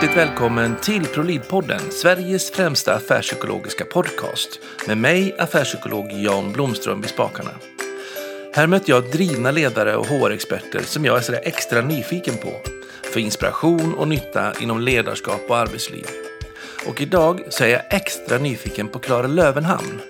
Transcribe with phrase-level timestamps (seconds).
[0.00, 7.50] Hjärtligt välkommen till ProLid-podden, Sveriges främsta affärspsykologiska podcast med mig, affärspsykolog Jan Blomström vid spakarna.
[8.54, 12.52] Här möter jag drivna ledare och HR-experter som jag är sådär extra nyfiken på
[13.12, 16.06] för inspiration och nytta inom ledarskap och arbetsliv.
[16.86, 20.00] Och idag så är jag extra nyfiken på Klara Lövenhamn.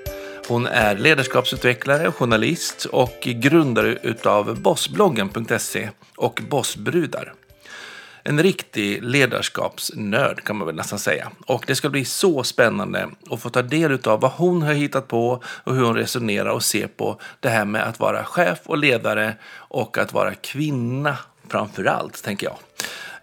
[0.48, 7.34] Hon är ledarskapsutvecklare, journalist och grundare utav bossbloggen.se och Bossbrudar.
[8.28, 11.30] En riktig ledarskapsnörd kan man väl nästan säga.
[11.46, 15.09] Och det ska bli så spännande att få ta del av vad hon har hittat
[15.09, 18.78] på och hur hon resonerar och ser på det här med att vara chef och
[18.78, 21.16] ledare och att vara kvinna
[21.48, 22.59] framför allt, tänker jag.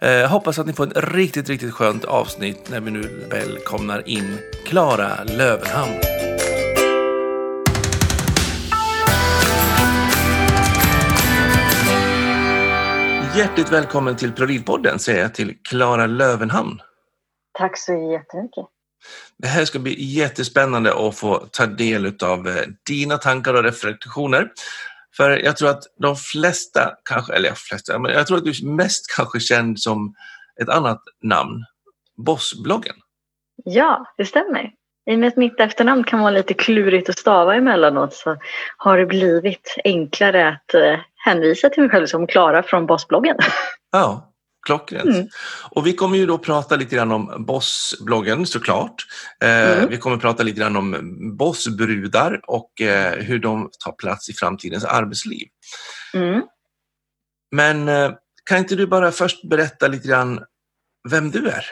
[0.00, 4.38] Eh, hoppas att ni får ett riktigt, riktigt skönt avsnitt när vi nu välkomnar in
[4.64, 6.00] Klara Lövenhamn.
[13.36, 16.80] Hjärtligt välkommen till ProLid-podden säger jag till Klara Lövenhamn.
[17.58, 18.64] Tack så jättemycket.
[19.38, 22.54] Det här ska bli jättespännande att få ta del av eh,
[22.88, 24.50] dina tankar och reflektioner.
[25.16, 28.66] För jag tror att de flesta, kanske, eller flesta, men jag tror att du är
[28.66, 30.14] mest kanske känd som
[30.62, 31.64] ett annat namn,
[32.16, 32.96] Bossbloggen.
[33.64, 34.70] Ja, det stämmer.
[35.10, 38.36] I och med att mitt efternamn kan vara lite klurigt att stava emellanåt så
[38.76, 43.36] har det blivit enklare att eh, hänvisa till mig själv som Klara från Bossbloggen.
[43.92, 44.32] Ja,
[44.66, 45.04] klockrent.
[45.04, 45.28] Mm.
[45.70, 49.06] Och vi kommer ju då prata lite grann om Bossbloggen såklart.
[49.42, 49.90] Eh, mm.
[49.90, 50.96] Vi kommer prata lite grann om
[51.36, 55.48] Bossbrudar och eh, hur de tar plats i framtidens arbetsliv.
[56.14, 56.42] Mm.
[57.50, 58.12] Men eh,
[58.44, 60.40] kan inte du bara först berätta lite grann
[61.10, 61.64] vem du är?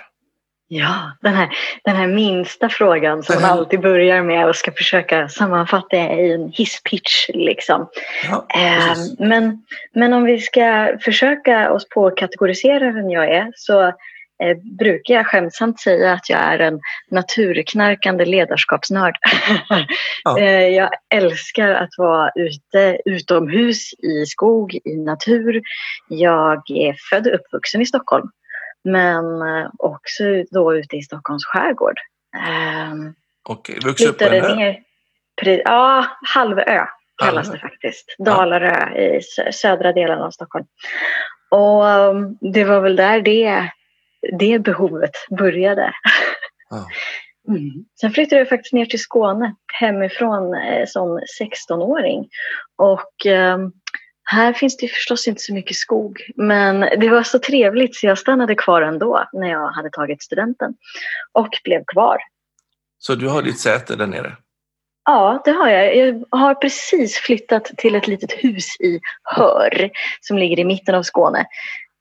[0.68, 1.48] Ja, den här,
[1.84, 6.48] den här minsta frågan som man alltid börjar med och ska försöka sammanfatta i en
[6.48, 7.28] hisspitch.
[7.28, 7.88] Liksom.
[8.24, 9.62] Ja, eh, men,
[9.94, 13.82] men om vi ska försöka oss på att kategorisera vem jag är så
[14.42, 19.16] eh, brukar jag skämtsamt säga att jag är en naturknarkande ledarskapsnörd.
[20.24, 20.38] Ja.
[20.38, 25.62] eh, jag älskar att vara ute utomhus i skog, i natur.
[26.08, 28.28] Jag är född och uppvuxen i Stockholm.
[28.84, 31.96] Men eh, också då ute i Stockholms skärgård.
[32.92, 33.14] Um,
[33.48, 34.54] och vuxit upp på en ö?
[34.56, 34.82] Ner,
[35.64, 36.86] ja, halvö
[37.22, 38.14] kallas det faktiskt.
[38.18, 39.20] Dalarö i
[39.52, 40.66] södra delen av Stockholm.
[41.50, 43.70] Och um, det var väl där det,
[44.38, 45.92] det behovet började.
[46.70, 46.88] Ja.
[47.48, 47.84] Mm.
[48.00, 52.28] Sen flyttade jag faktiskt ner till Skåne hemifrån eh, som 16-åring.
[52.76, 53.72] Och um,
[54.24, 58.18] här finns det förstås inte så mycket skog, men det var så trevligt så jag
[58.18, 60.74] stannade kvar ändå när jag hade tagit studenten
[61.32, 62.18] och blev kvar.
[62.98, 64.36] Så du har ditt säte där nere?
[65.04, 65.96] Ja, det har jag.
[65.96, 69.90] Jag har precis flyttat till ett litet hus i Hör
[70.20, 71.46] som ligger i mitten av Skåne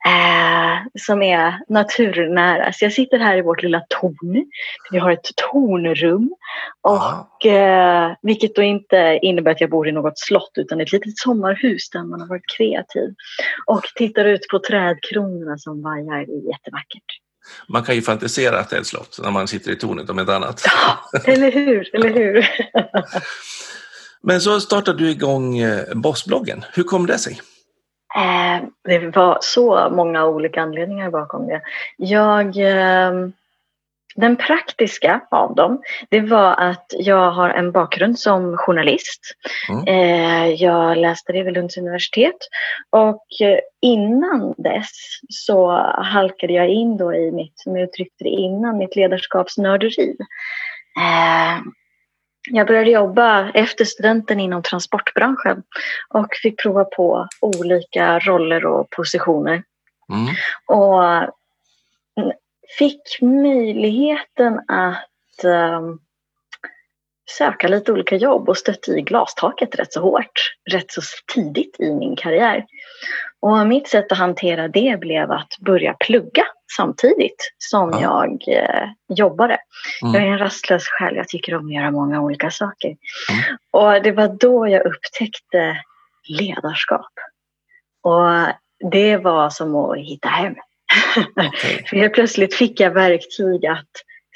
[0.05, 2.73] eh, som är naturnära.
[2.73, 4.45] Så jag sitter här i vårt lilla torn.
[4.91, 6.33] Vi har ett tornrum.
[6.81, 11.17] Och, eh, vilket då inte innebär att jag bor i något slott utan ett litet
[11.17, 13.13] sommarhus där man har varit kreativ.
[13.65, 16.25] Och tittar ut på trädkronorna som vajar.
[16.25, 17.19] Det är jättevackert.
[17.69, 20.19] Man kan ju fantisera att det är ett slott när man sitter i tornet om
[20.19, 20.61] ett annat.
[20.65, 22.49] Ja, eller hur, eller hur.
[24.23, 26.65] Men så startade du igång eh, Bossbloggen.
[26.73, 27.41] Hur kom det sig?
[28.15, 31.61] Eh, det var så många olika anledningar bakom det.
[31.97, 33.11] Jag, eh,
[34.15, 39.21] den praktiska av dem, det var att jag har en bakgrund som journalist.
[39.69, 39.87] Mm.
[39.87, 42.37] Eh, jag läste det vid Lunds universitet
[42.89, 43.25] och
[43.81, 44.91] innan dess
[45.29, 50.15] så halkade jag in då i mitt, som jag uttryckte det innan, mitt ledarskapsnörderi.
[52.51, 55.63] Jag började jobba efter studenten inom transportbranschen
[56.09, 59.63] och fick prova på olika roller och positioner.
[60.09, 60.35] Mm.
[60.65, 61.33] Och
[62.77, 65.99] fick möjligheten att um,
[67.37, 71.01] söka lite olika jobb och stötte i glastaket rätt så hårt, rätt så
[71.33, 72.65] tidigt i min karriär.
[73.39, 76.45] Och mitt sätt att hantera det blev att börja plugga
[76.77, 78.01] samtidigt som ja.
[78.01, 79.57] jag eh, jobbade.
[80.01, 80.13] Mm.
[80.13, 82.87] Jag är en rastlös själ, jag tycker om att göra många olika saker.
[82.87, 83.57] Mm.
[83.71, 85.77] Och det var då jag upptäckte
[86.39, 87.11] ledarskap.
[88.03, 88.53] Och
[88.91, 90.55] det var som att hitta hem.
[91.35, 91.83] Okay.
[91.89, 93.91] För helt plötsligt fick jag verktyg att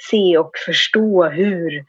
[0.10, 1.86] se och förstå hur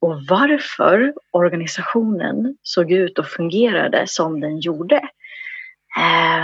[0.00, 5.00] och varför organisationen såg ut och fungerade som den gjorde.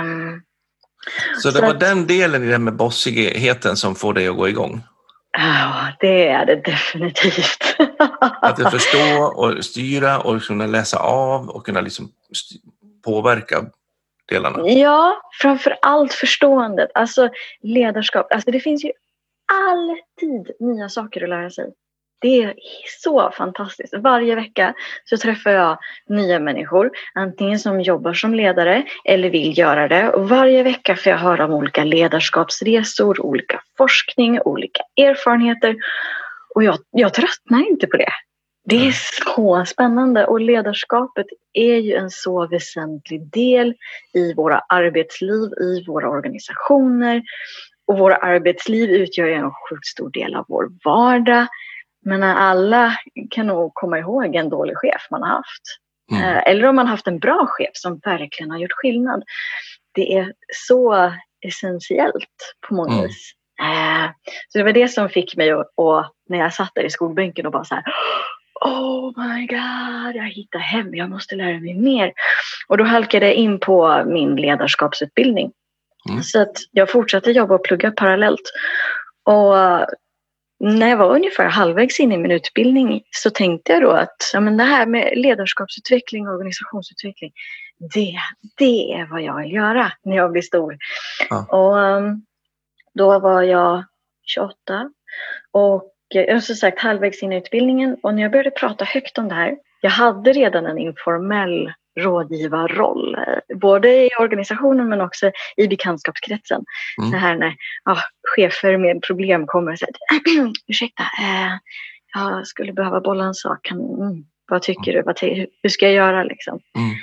[0.00, 0.42] Um,
[1.42, 4.36] så det så var att, den delen i det med bossigheten som får dig att
[4.36, 4.82] gå igång?
[5.38, 7.76] Ja, det är det definitivt.
[8.42, 12.08] att förstå och styra och kunna läsa av och kunna liksom
[13.04, 13.64] påverka
[14.28, 14.68] delarna?
[14.68, 16.90] Ja, framför allt förståendet.
[16.94, 17.28] Alltså
[17.62, 18.32] ledarskap.
[18.32, 18.92] Alltså det finns ju
[19.52, 21.72] alltid nya saker att lära sig.
[22.24, 22.54] Det är
[23.02, 23.94] så fantastiskt.
[23.96, 24.74] Varje vecka
[25.04, 25.78] så träffar jag
[26.08, 30.10] nya människor, antingen som jobbar som ledare eller vill göra det.
[30.10, 35.76] Och varje vecka får jag höra om olika ledarskapsresor, olika forskning, olika erfarenheter.
[36.54, 38.12] Och jag, jag tröttnar inte på det.
[38.64, 38.92] Det är
[39.24, 43.74] så spännande och ledarskapet är ju en så väsentlig del
[44.14, 47.22] i våra arbetsliv, i våra organisationer.
[47.86, 51.46] Och våra arbetsliv utgör en sjukt stor del av vår vardag.
[52.04, 52.96] Men alla
[53.30, 55.62] kan nog komma ihåg en dålig chef man har haft.
[56.12, 56.22] Mm.
[56.22, 59.22] Eh, eller om man haft en bra chef som verkligen har gjort skillnad.
[59.94, 60.32] Det är
[60.66, 61.12] så
[61.46, 63.04] essentiellt på många mm.
[63.04, 63.32] vis.
[63.60, 64.10] Eh,
[64.48, 65.66] så det var det som fick mig att,
[66.28, 67.84] när jag satt där i skolbänken och bara så här
[68.64, 72.12] Oh my god, jag hittar hem, jag måste lära mig mer.
[72.68, 75.52] Och då halkade jag in på min ledarskapsutbildning.
[76.10, 76.22] Mm.
[76.22, 78.52] Så att jag fortsatte jobba och plugga parallellt.
[79.24, 79.54] Och
[80.64, 84.40] när jag var ungefär halvvägs in i min utbildning så tänkte jag då att ja,
[84.40, 87.32] men det här med ledarskapsutveckling och organisationsutveckling,
[87.94, 88.14] det,
[88.58, 90.76] det är vad jag vill göra när jag blir stor.
[91.30, 91.46] Ja.
[91.48, 92.24] Och um,
[92.94, 93.84] då var jag
[94.22, 94.90] 28
[95.52, 99.28] och jag som sagt halvvägs in i utbildningen och när jag började prata högt om
[99.28, 105.68] det här, jag hade redan en informell rådgivarroll, eh, både i organisationen men också i
[105.68, 106.64] bekantskapskretsen.
[106.98, 107.10] Mm.
[107.10, 107.54] Det här när
[107.84, 107.98] ja,
[108.36, 109.94] chefer med problem kommer och säger
[110.66, 111.52] ursäkta, eh,
[112.14, 115.20] jag skulle behöva bolla en sak, kan, mm, vad tycker du, vad,
[115.62, 116.60] hur ska jag göra liksom?
[116.78, 116.96] Mm.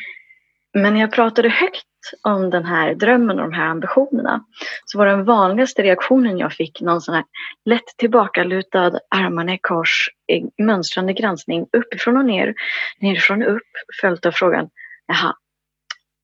[0.74, 1.86] Men när jag pratade högt
[2.22, 4.46] om den här drömmen och de här ambitionerna
[4.86, 7.24] så var den vanligaste reaktionen jag fick någon sån här
[7.66, 10.10] lätt tillbakalutad armarna i kors
[10.58, 12.54] mönstrande granskning uppifrån och ner,
[13.00, 13.72] nerifrån och upp
[14.02, 14.70] följt av frågan
[15.08, 15.36] Jaha,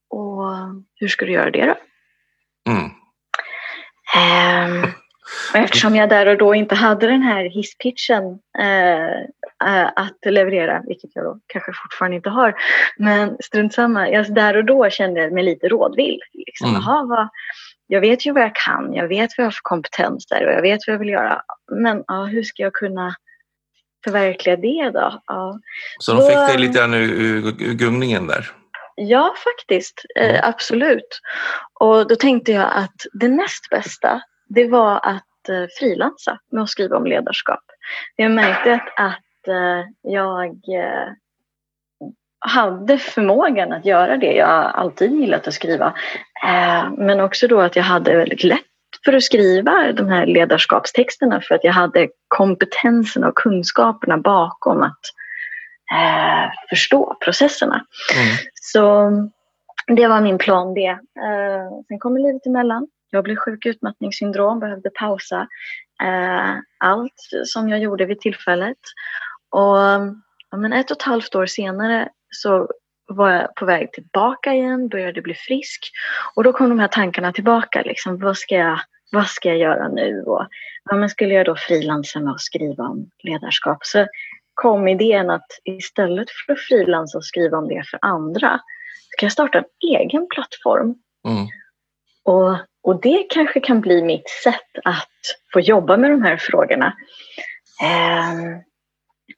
[0.10, 0.44] och
[0.96, 1.76] hur ska du göra det då?
[2.72, 2.92] Mm.
[4.84, 4.92] Um,
[5.54, 8.24] eftersom jag där och då inte hade den här hisspitchen
[8.60, 9.22] uh,
[9.70, 12.56] uh, att leverera, vilket jag då kanske fortfarande inte har,
[12.98, 14.10] men strunt samma.
[14.10, 16.20] Jag, där och då kände jag mig lite rådvill.
[16.34, 16.82] Liksom, mm.
[16.82, 17.30] Aha, vad,
[17.88, 20.62] jag vet ju vad jag kan, jag vet vad jag har för kompetenser och jag
[20.62, 21.42] vet vad jag vill göra.
[21.72, 23.16] Men ja, hur ska jag kunna
[24.04, 25.22] förverkliga det då?
[25.28, 25.60] Ja.
[26.00, 28.52] Så de fick dig lite grann ur, ur, ur gungningen där?
[28.96, 30.06] Ja, faktiskt.
[30.16, 31.20] Eh, absolut.
[31.80, 36.70] Och då tänkte jag att det näst bästa, det var att eh, frilansa med att
[36.70, 37.64] skriva om ledarskap.
[38.16, 41.14] Jag märkte att, att eh, jag eh,
[42.40, 44.32] hade förmågan att göra det.
[44.32, 45.94] Jag har alltid gillat att skriva.
[46.46, 48.62] Eh, men också då att jag hade väldigt lätt
[49.06, 55.02] för att skriva de här ledarskapstexterna för att jag hade kompetenserna och kunskaperna bakom att
[55.92, 57.86] eh, förstå processerna.
[58.16, 58.38] Mm.
[58.54, 59.12] Så
[59.88, 60.90] det var min plan det.
[60.90, 62.88] Eh, sen kommer livet emellan.
[63.10, 65.48] Jag blev sjuk i utmattningssyndrom, behövde pausa
[66.04, 68.78] eh, allt som jag gjorde vid tillfället.
[69.50, 69.78] Och
[70.60, 72.68] men ett och ett halvt år senare så
[73.08, 75.92] var jag på väg tillbaka igen, började bli frisk.
[76.36, 77.82] Och då kom de här tankarna tillbaka.
[77.82, 78.80] Liksom, vad, ska jag,
[79.12, 80.22] vad ska jag göra nu?
[80.22, 80.48] Och,
[80.90, 83.78] ja, men skulle jag då frilansa med att skriva om ledarskap?
[83.82, 84.08] Så
[84.54, 88.60] kom idén att istället för att frilansa och skriva om det för andra,
[89.10, 90.96] så kan jag starta en egen plattform.
[91.28, 91.48] Mm.
[92.24, 92.58] Och,
[92.88, 95.10] och det kanske kan bli mitt sätt att
[95.54, 96.94] få jobba med de här frågorna.
[97.84, 98.34] Eh,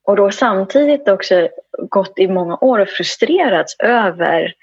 [0.03, 1.49] och då samtidigt också
[1.89, 4.53] gått i många år och frustrerats över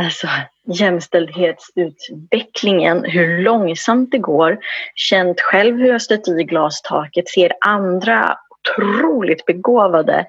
[0.00, 0.28] alltså,
[0.66, 4.58] jämställdhetsutvecklingen, hur långsamt det går.
[4.94, 10.26] Känt själv hur jag stött i glastaket, ser andra otroligt begåvade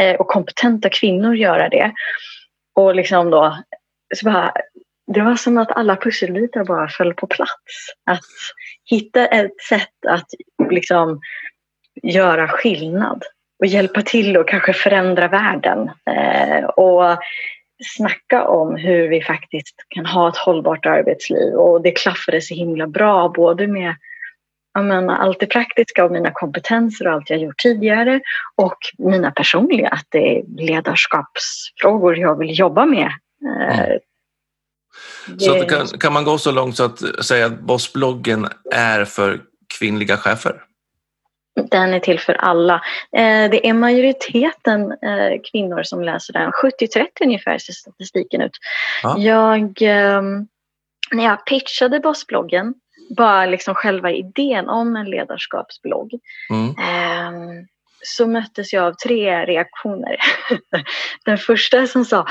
[0.00, 1.92] eh, och kompetenta kvinnor göra det.
[2.74, 3.56] Och liksom då,
[4.14, 4.52] så bara,
[5.06, 7.92] det var som att alla pusselbitar bara föll på plats.
[8.10, 8.24] Att
[8.84, 10.26] hitta ett sätt att
[10.70, 11.20] liksom
[12.02, 13.22] göra skillnad
[13.58, 15.90] och hjälpa till och kanske förändra världen.
[16.10, 17.18] Eh, och
[17.96, 21.54] snacka om hur vi faktiskt kan ha ett hållbart arbetsliv.
[21.54, 23.94] Och det klaffade så himla bra både med
[24.82, 28.20] menar, allt det praktiska och mina kompetenser och allt jag gjort tidigare
[28.56, 33.10] och mina personliga, att det är ledarskapsfrågor jag vill jobba med.
[33.44, 33.80] Eh.
[33.80, 33.98] Mm.
[35.26, 35.44] Det...
[35.44, 39.40] Så kan, kan man gå så långt så att säga att Bossbloggen är för
[39.78, 40.62] kvinnliga chefer?
[41.70, 42.74] Den är till för alla.
[43.16, 46.50] Eh, det är majoriteten eh, kvinnor som läser den.
[46.52, 48.56] 70-30 ungefär ser statistiken ut.
[49.02, 49.18] Ja.
[49.18, 50.46] Jag, ehm,
[51.10, 52.74] när jag pitchade Bossbloggen
[53.16, 56.68] bara liksom själva idén om en ledarskapsblogg mm.
[56.68, 57.64] eh,
[58.02, 60.16] så möttes jag av tre reaktioner.
[61.24, 62.26] Den första som sa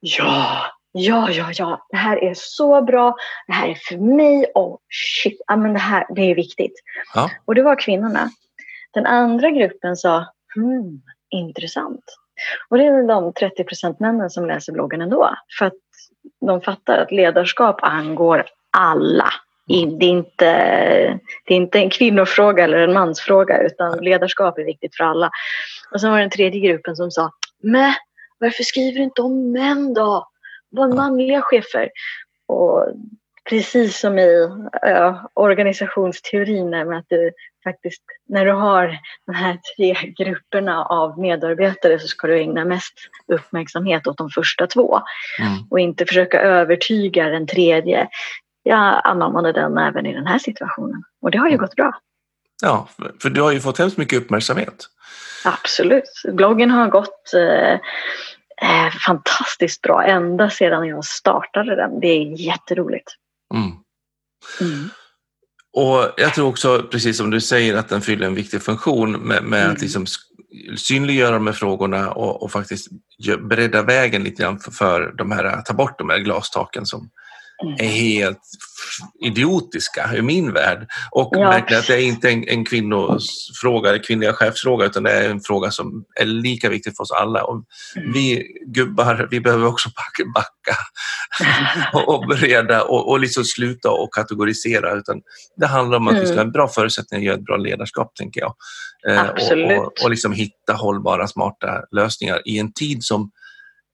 [0.00, 0.66] Ja,
[0.98, 4.80] ja, ja, ja, det här är så bra, det här är för mig, och
[5.22, 6.74] shit, ja, men det här det är viktigt.
[7.14, 7.30] Ja.
[7.44, 8.30] Och det var kvinnorna.
[8.94, 12.04] Den andra gruppen sa, hmm, intressant.
[12.68, 15.30] Och det är de 30 procent männen som läser bloggen ändå.
[15.58, 15.72] För att
[16.46, 18.44] de fattar att ledarskap angår
[18.76, 19.28] alla.
[19.68, 20.44] Det är, inte,
[21.44, 25.30] det är inte en kvinnofråga eller en mansfråga utan ledarskap är viktigt för alla.
[25.92, 27.30] Och sen var det den tredje gruppen som sa,
[27.62, 27.94] men
[28.38, 30.28] varför skriver du inte om män då?
[30.76, 31.90] Var manliga chefer.
[32.46, 32.88] Och
[33.48, 34.48] precis som i
[34.86, 37.30] äh, organisationsteorin med att du
[37.64, 42.94] faktiskt, när du har de här tre grupperna av medarbetare så ska du ägna mest
[43.32, 45.00] uppmärksamhet åt de första två
[45.40, 45.52] mm.
[45.70, 48.08] och inte försöka övertyga den tredje.
[48.62, 51.60] Jag anammade den även i den här situationen och det har ju mm.
[51.60, 51.92] gått bra.
[52.62, 52.88] Ja,
[53.22, 54.86] för du har ju fått hemskt mycket uppmärksamhet.
[55.44, 56.22] Absolut.
[56.32, 57.78] Bloggen har gått eh,
[59.06, 62.00] fantastiskt bra ända sedan jag startade den.
[62.00, 63.12] Det är jätteroligt.
[63.54, 63.70] Mm.
[64.60, 64.88] Mm.
[65.72, 69.42] Och jag tror också, precis som du säger, att den fyller en viktig funktion med,
[69.42, 69.72] med mm.
[69.72, 70.06] att liksom
[70.76, 72.88] synliggöra de här frågorna och, och faktiskt
[73.48, 77.10] bredda vägen lite grann för, för de här, ta bort de här glastaken som.
[77.78, 78.40] Är helt
[79.20, 80.86] idiotiska i min värld.
[81.10, 81.50] Och ja.
[81.50, 85.40] verkligen att det är inte en, en kvinnofråga, en kvinnliga chefsfråga, utan det är en
[85.40, 87.44] fråga som är lika viktig för oss alla.
[87.44, 87.64] Och
[87.96, 88.12] mm.
[88.12, 89.88] vi gubbar, vi behöver också
[90.34, 90.76] backa
[91.92, 94.94] och, och bereda och, och liksom sluta och kategorisera.
[94.94, 95.20] Utan
[95.56, 96.22] det handlar om att mm.
[96.22, 98.54] vi ska ha en bra förutsättning att göra ett bra ledarskap, tänker jag.
[99.08, 103.30] Eh, och, och, och liksom hitta hållbara, smarta lösningar i en tid som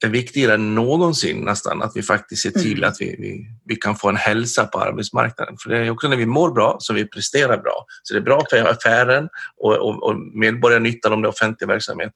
[0.07, 2.91] är viktigare än någonsin nästan att vi faktiskt ser till mm.
[2.91, 5.57] att vi, vi, vi, kan få en hälsa på arbetsmarknaden.
[5.63, 7.87] För det är också när vi mår bra som vi presterar bra.
[8.03, 12.13] Så det är bra för affären och, och, och medborgarnyttan om det är offentlig verksamhet.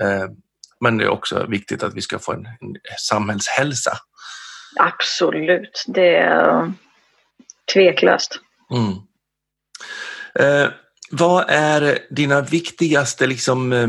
[0.00, 0.24] Eh,
[0.80, 3.92] men det är också viktigt att vi ska få en, en samhällshälsa.
[4.76, 6.72] Absolut, det är
[7.72, 8.40] tveklöst.
[8.74, 8.92] Mm.
[10.34, 10.70] Eh,
[11.10, 13.88] vad är dina viktigaste liksom, eh,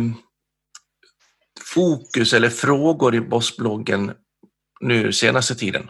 [1.74, 4.14] fokus eller frågor i Bossbloggen
[4.80, 5.90] nu senaste tiden?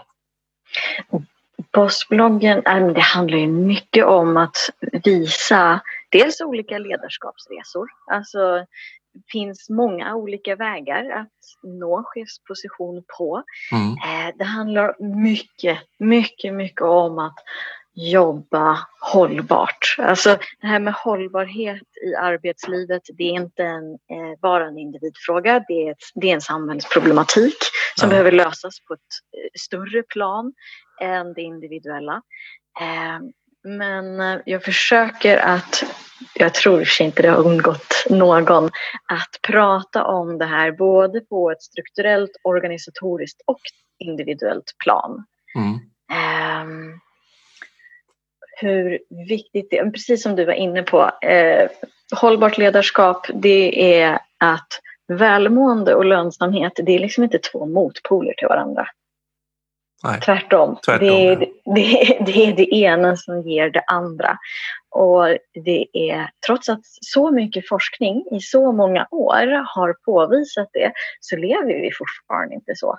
[1.74, 2.62] Bossbloggen,
[2.94, 4.58] det handlar ju mycket om att
[5.04, 7.88] visa dels olika ledarskapsresor.
[8.12, 8.66] Alltså
[9.14, 11.32] det finns många olika vägar att
[11.64, 13.44] nå chefsposition på.
[13.72, 13.92] Mm.
[13.92, 17.36] Eh, det handlar mycket, mycket, mycket om att
[17.94, 19.96] jobba hållbart.
[19.98, 25.66] Alltså det här med hållbarhet i arbetslivet, det är inte en, eh, bara en individfråga,
[25.68, 27.58] det är, ett, det är en samhällsproblematik
[27.96, 28.10] som ja.
[28.10, 30.54] behöver lösas på ett eh, större plan
[31.02, 32.22] än det individuella.
[32.82, 33.20] Eh,
[33.64, 35.84] men eh, jag försöker att,
[36.34, 38.66] jag tror inte det har undgått någon,
[39.06, 43.62] att prata om det här både på ett strukturellt, organisatoriskt och
[44.00, 45.26] individuellt plan.
[45.56, 45.74] Mm.
[46.62, 47.00] Um,
[48.62, 51.70] hur viktigt det är, precis som du var inne på, eh,
[52.16, 54.68] hållbart ledarskap det är att
[55.08, 58.88] välmående och lönsamhet det är liksom inte två motpoler till varandra.
[60.04, 60.20] Nej.
[60.22, 60.78] Tvärtom.
[60.86, 61.74] Tvärtom det, är, ja.
[61.76, 64.38] det, det, är det ena som ger det andra.
[64.90, 70.92] Och det är, trots att så mycket forskning i så många år har påvisat det,
[71.20, 72.92] så lever vi fortfarande inte så.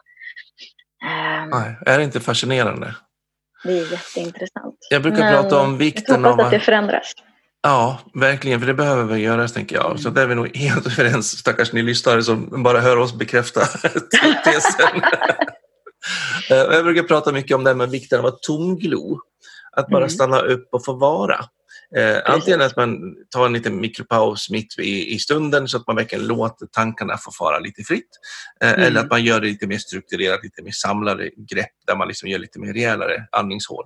[1.04, 2.94] Um, Nej, är det inte fascinerande?
[3.64, 4.76] Det är jätteintressant.
[4.90, 6.40] Jag brukar Men prata om vikten av...
[6.40, 7.12] att det förändras.
[7.62, 10.00] Ja, verkligen, för det behöver väl göras tänker jag.
[10.00, 13.60] Så där är vi nog helt överens, stackars ni lyssnare som bara hör oss bekräfta
[14.44, 15.02] tesen.
[16.50, 19.18] Eh, jag brukar prata mycket om det här med vikten av att tomglo.
[19.76, 20.10] Att bara mm.
[20.10, 21.44] stanna upp och få vara.
[21.96, 25.96] Eh, antingen att man tar en liten mikropaus mitt i, i stunden så att man
[25.96, 28.08] verkligen låter tankarna få fara lite fritt.
[28.60, 28.82] Eh, mm.
[28.82, 32.28] Eller att man gör det lite mer strukturerat, lite mer samlade grepp där man liksom
[32.28, 33.84] gör lite mer rejälare andningshål.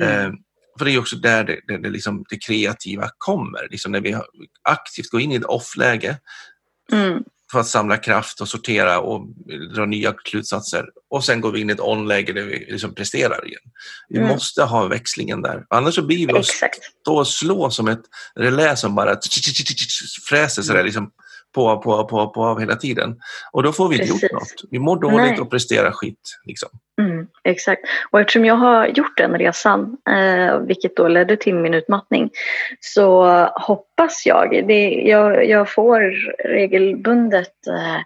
[0.00, 0.26] Mm.
[0.26, 0.32] Eh,
[0.78, 3.68] för det är också där det, det, det, liksom, det kreativa kommer.
[3.70, 4.16] Liksom när vi
[4.62, 6.18] aktivt går in i ett off-läge
[6.92, 9.26] mm för att samla kraft och sortera och
[9.74, 10.84] dra nya slutsatser.
[11.10, 13.60] Och sen går vi in i ett on-läge där vi liksom presterar igen.
[14.08, 14.28] Vi mm.
[14.28, 15.64] måste ha växlingen där.
[15.70, 18.02] Annars så blir vi att stå och slå som ett
[18.34, 19.16] relä som bara
[20.28, 21.10] fräser sådär liksom
[21.56, 23.16] på, på, på, på hela tiden.
[23.52, 24.54] Och då får vi inte gjort något.
[24.70, 25.40] Vi mår dåligt Nej.
[25.40, 26.20] och presterar skit.
[26.44, 26.68] Liksom.
[27.00, 27.82] Mm, exakt.
[28.10, 32.30] Och eftersom jag har gjort den resan, eh, vilket då ledde till min utmattning,
[32.80, 36.00] så hoppas jag, det, jag, jag får
[36.48, 38.00] regelbundet eh,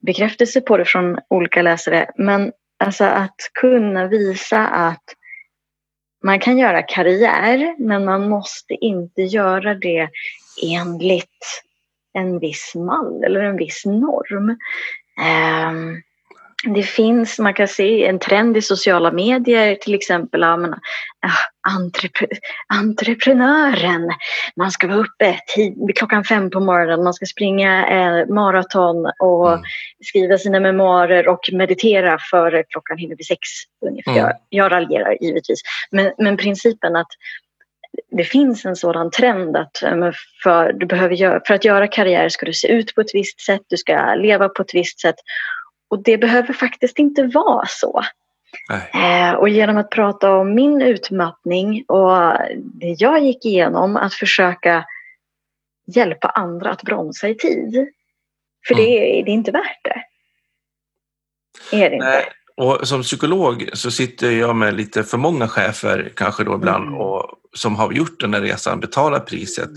[0.00, 2.52] bekräftelse på det från olika läsare, men
[2.84, 5.04] alltså att kunna visa att
[6.24, 10.08] man kan göra karriär, men man måste inte göra det
[10.62, 11.65] enligt
[12.16, 14.56] en viss mall eller en viss norm.
[15.70, 16.02] Um,
[16.64, 20.40] det finns, man kan se en trend i sociala medier till exempel.
[20.40, 22.26] Ja, men, ah, entrepre,
[22.74, 24.10] entreprenören,
[24.56, 29.52] man ska vara uppe tid, klockan fem på morgonen, man ska springa eh, maraton och
[29.52, 29.64] mm.
[30.04, 33.40] skriva sina memoarer och meditera före klockan hinner bli sex
[33.86, 34.12] ungefär.
[34.12, 34.24] Mm.
[34.24, 35.60] Jag, jag raljerar givetvis.
[35.90, 37.10] Men, men principen att
[38.10, 39.82] det finns en sådan trend att
[40.42, 43.40] för, du behöver göra, för att göra karriär ska du se ut på ett visst
[43.40, 45.16] sätt, du ska leva på ett visst sätt.
[45.88, 48.02] Och det behöver faktiskt inte vara så.
[48.94, 54.84] Eh, och genom att prata om min utmattning och det jag gick igenom, att försöka
[55.86, 57.88] hjälpa andra att bromsa i tid.
[58.66, 58.86] För mm.
[58.86, 60.02] det, det, är inte värt det.
[61.72, 62.24] Är det inte.
[62.56, 67.00] Och som psykolog så sitter jag med lite för många chefer kanske då ibland mm.
[67.00, 69.70] och, som har gjort den här resan, betalat priset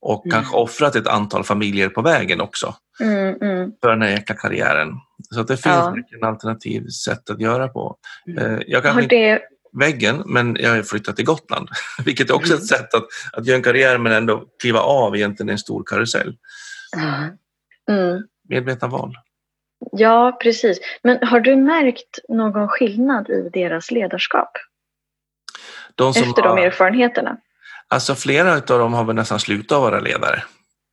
[0.00, 0.34] och mm.
[0.34, 3.72] kanske offrat ett antal familjer på vägen också mm, mm.
[3.82, 4.88] för den här jäkla karriären.
[5.30, 5.96] Så att det finns ja.
[6.16, 7.96] en alternativ sätt att göra på.
[8.28, 8.54] Mm.
[8.54, 9.40] Eh, jag kan det...
[9.80, 11.68] väggen, men jag har flyttat till Gotland,
[12.04, 12.66] vilket är också ett mm.
[12.66, 16.36] sätt att, att göra en karriär men ändå kliva av egentligen en stor karusell.
[17.90, 18.22] Mm.
[18.48, 19.14] Medvetna val.
[19.96, 20.78] Ja, precis.
[21.02, 24.50] Men har du märkt någon skillnad i deras ledarskap?
[25.94, 27.36] De Efter de erfarenheterna?
[27.88, 30.42] Alltså flera av dem har väl nästan slutat vara ledare.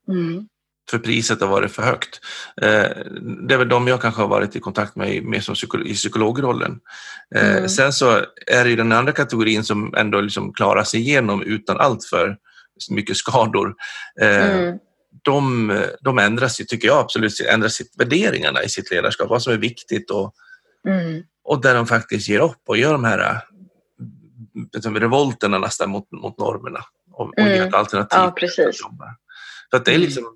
[0.08, 0.48] Mm.
[0.90, 2.20] För priset har varit för högt.
[2.62, 2.90] Eh,
[3.48, 5.94] det är väl de jag kanske har varit i kontakt med, med som psykolog, i
[5.94, 6.80] psykologrollen.
[7.36, 7.70] Eh, mm.
[7.70, 8.10] Sen så
[8.48, 12.38] är det ju den andra kategorin som ändå liksom klarar sig igenom utan allt för
[12.90, 13.76] mycket skador.
[14.22, 14.78] Eh, mm.
[15.24, 19.54] De, de ändrar sig, tycker jag absolut, ändrar sitt värderingarna i sitt ledarskap, vad som
[19.54, 20.34] är viktigt och,
[20.88, 21.24] mm.
[21.44, 23.42] och där de faktiskt ger upp och gör de här
[24.74, 27.54] liksom, revolterna nästan mot, mot normerna och, och mm.
[27.54, 28.20] ge ett alternativ.
[28.20, 28.82] Ja, precis.
[29.72, 30.06] För att det är mm.
[30.06, 30.36] liksom,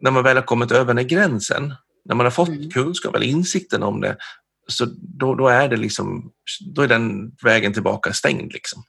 [0.00, 2.70] när man väl har kommit över den gränsen, när man har fått mm.
[2.70, 4.16] kunskap eller insikten om det,
[4.68, 6.32] så då, då, är det liksom,
[6.74, 8.52] då är den vägen tillbaka stängd.
[8.52, 8.82] Liksom.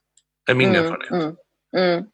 [0.46, 0.86] Det är min mm.
[0.86, 1.12] erfarenhet.
[1.12, 1.94] Mm.
[1.94, 2.06] mm.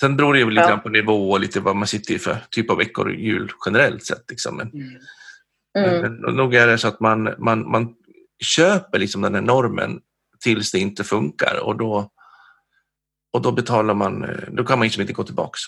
[0.00, 0.76] Sen beror det ju lite ja.
[0.76, 4.06] på nivå och lite vad man sitter i för typ av veckor och jul generellt
[4.06, 4.24] sett.
[4.30, 4.56] Liksom.
[4.56, 4.70] Men,
[5.74, 6.16] mm.
[6.22, 7.94] men, nog är det så att man, man, man
[8.44, 10.00] köper liksom den här normen
[10.40, 12.10] tills det inte funkar och då,
[13.32, 15.60] och då betalar man, då kan man liksom inte gå tillbaks.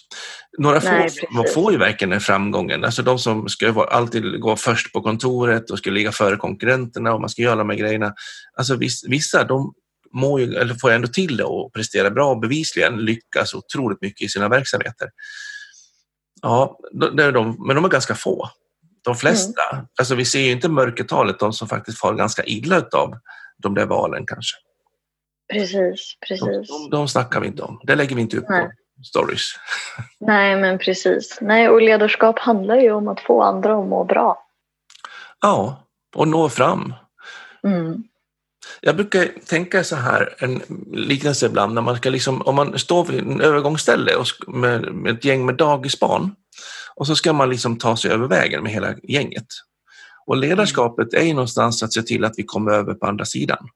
[0.58, 4.56] Några Nej, få man får ju verkligen den framgången, alltså de som ska alltid gå
[4.56, 8.14] först på kontoret och ska ligga före konkurrenterna och man ska göra de här grejerna.
[8.56, 8.76] Alltså
[9.08, 9.74] vissa de
[10.12, 14.22] må ju, eller får ändå till det och presterar bra och bevisligen lyckas otroligt mycket
[14.22, 15.08] i sina verksamheter.
[16.42, 16.78] Ja,
[17.12, 18.50] det är de, men de är ganska få.
[19.04, 19.86] De flesta, mm.
[19.98, 23.14] alltså vi ser ju inte mörkertalet, de som faktiskt far ganska illa av
[23.58, 24.56] de där valen kanske.
[25.52, 26.68] Precis, precis.
[26.68, 27.80] De, de, de snackar vi inte om.
[27.82, 28.64] Det lägger vi inte upp Nej.
[28.64, 29.42] på stories.
[30.20, 31.38] Nej, men precis.
[31.40, 34.46] Nej, och ledarskap handlar ju om att få andra att må bra.
[35.40, 36.94] Ja, och nå fram.
[37.66, 38.04] Mm.
[38.80, 43.04] Jag brukar tänka så här, en liknelse ibland, när man ska liksom, om man står
[43.04, 46.34] vid en övergångsställe och med, med ett gäng med dagisbarn
[46.94, 49.46] och så ska man liksom ta sig över vägen med hela gänget.
[50.26, 53.68] Och ledarskapet är ju någonstans att se till att vi kommer över på andra sidan.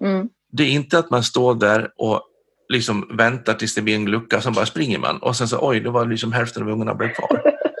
[0.00, 0.28] Mm.
[0.52, 2.22] Det är inte att man står där och
[2.68, 5.80] liksom väntar tills det blir en lucka, sen bara springer man och sen så oj,
[5.80, 7.42] då var liksom hälften av ungarna blev kvar.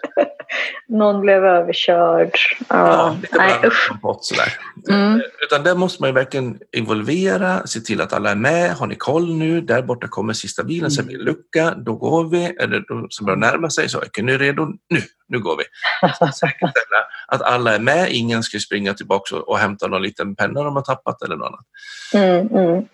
[0.88, 2.30] Någon blev överkörd.
[2.68, 4.52] Ja, lite Nej, kompott sådär.
[4.90, 5.22] Mm.
[5.44, 8.70] Utan där måste man ju verkligen involvera, se till att alla är med.
[8.70, 9.60] Har ni koll nu?
[9.60, 11.74] Där borta kommer sista bilen, sen blir det lucka.
[11.74, 12.44] Då går vi.
[12.44, 14.66] Eller då, som börjar närma sig så, är ni redo?
[14.88, 15.64] Nu, nu går vi.
[16.32, 18.12] Säkerställa att alla är med.
[18.12, 21.66] Ingen ska springa tillbaka och, hämta någon liten penna de har tappat eller något annat.
[22.14, 22.84] Mm, mm.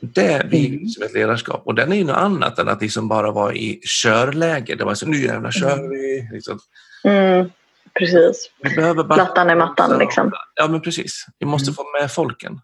[0.00, 0.88] Det blir mm.
[0.88, 3.80] som ett ledarskap och den är ju något annat än att liksom bara vara i
[4.02, 4.74] körläge.
[4.74, 6.28] Det var så nu jävlar kör vi.
[6.32, 6.58] Liksom.
[7.04, 7.50] Mm,
[7.98, 8.50] precis.
[8.62, 9.14] Vi behöver bara...
[9.14, 10.32] Plattan i mattan liksom.
[10.54, 11.26] Ja men precis.
[11.38, 11.74] Vi måste mm.
[11.74, 12.60] få med folken.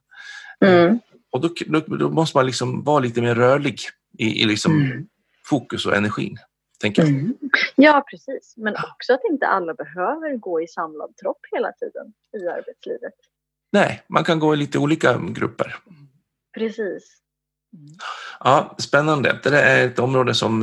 [0.65, 0.99] Mm.
[1.33, 3.81] Och då, då, då, måste man liksom vara lite mer rörlig
[4.19, 5.07] i, i liksom mm.
[5.45, 6.39] fokus och energin.
[6.81, 7.11] Tänker jag.
[7.11, 7.35] Mm.
[7.75, 12.49] Ja precis, men också att inte alla behöver gå i samlad tropp hela tiden i
[12.49, 13.15] arbetslivet.
[13.73, 15.77] Nej, man kan gå i lite olika grupper.
[16.55, 17.17] Precis.
[18.41, 19.39] Ja, spännande.
[19.43, 20.63] Det är ett område som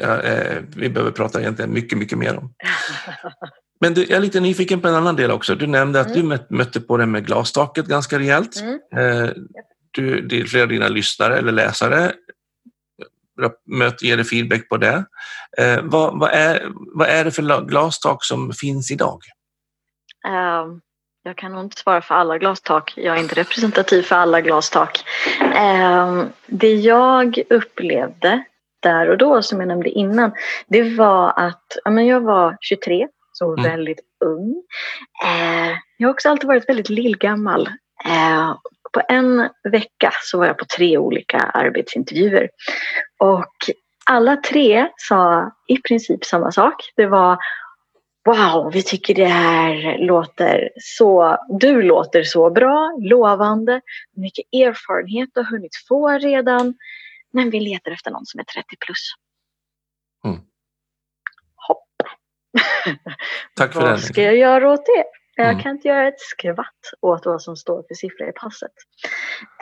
[0.00, 2.54] eh, vi behöver prata egentligen mycket, mycket mer om.
[3.80, 5.54] Men du, jag är lite nyfiken på en annan del också.
[5.54, 6.28] Du nämnde att mm.
[6.28, 8.60] du mötte på det med glastaket ganska rejält.
[8.60, 8.78] Mm.
[8.96, 9.30] Eh,
[9.90, 12.12] du, det är flera av dina lyssnare eller läsare
[13.66, 15.04] möter, ger dig feedback på det.
[15.58, 19.20] Eh, vad, vad, är, vad är det för glastak som finns idag?
[20.28, 20.80] Um,
[21.22, 22.94] jag kan nog inte svara för alla glastak.
[22.96, 25.04] Jag är inte representativ för alla glastak.
[25.40, 28.44] Um, det jag upplevde
[28.88, 30.32] där och då, som jag nämnde innan,
[30.68, 33.62] det var att ja, men jag var 23 så mm.
[33.62, 34.62] väldigt ung.
[35.24, 37.68] Eh, jag har också alltid varit väldigt lillgammal.
[38.04, 38.56] Eh,
[38.92, 42.48] på en vecka så var jag på tre olika arbetsintervjuer.
[43.18, 43.54] Och
[44.06, 46.92] alla tre sa i princip samma sak.
[46.96, 47.38] Det var
[48.28, 53.80] Wow, vi tycker det här låter så, du låter så bra, lovande,
[54.16, 56.74] mycket erfarenhet du har hunnit få redan.
[57.32, 59.12] Men vi letar efter någon som är 30 plus.
[60.24, 60.40] Mm.
[61.68, 61.86] Hopp.
[63.56, 65.04] Tack för Vad ska jag göra åt det?
[65.36, 65.62] Jag mm.
[65.62, 68.72] kan inte göra ett skvatt åt vad som står för siffror i passet.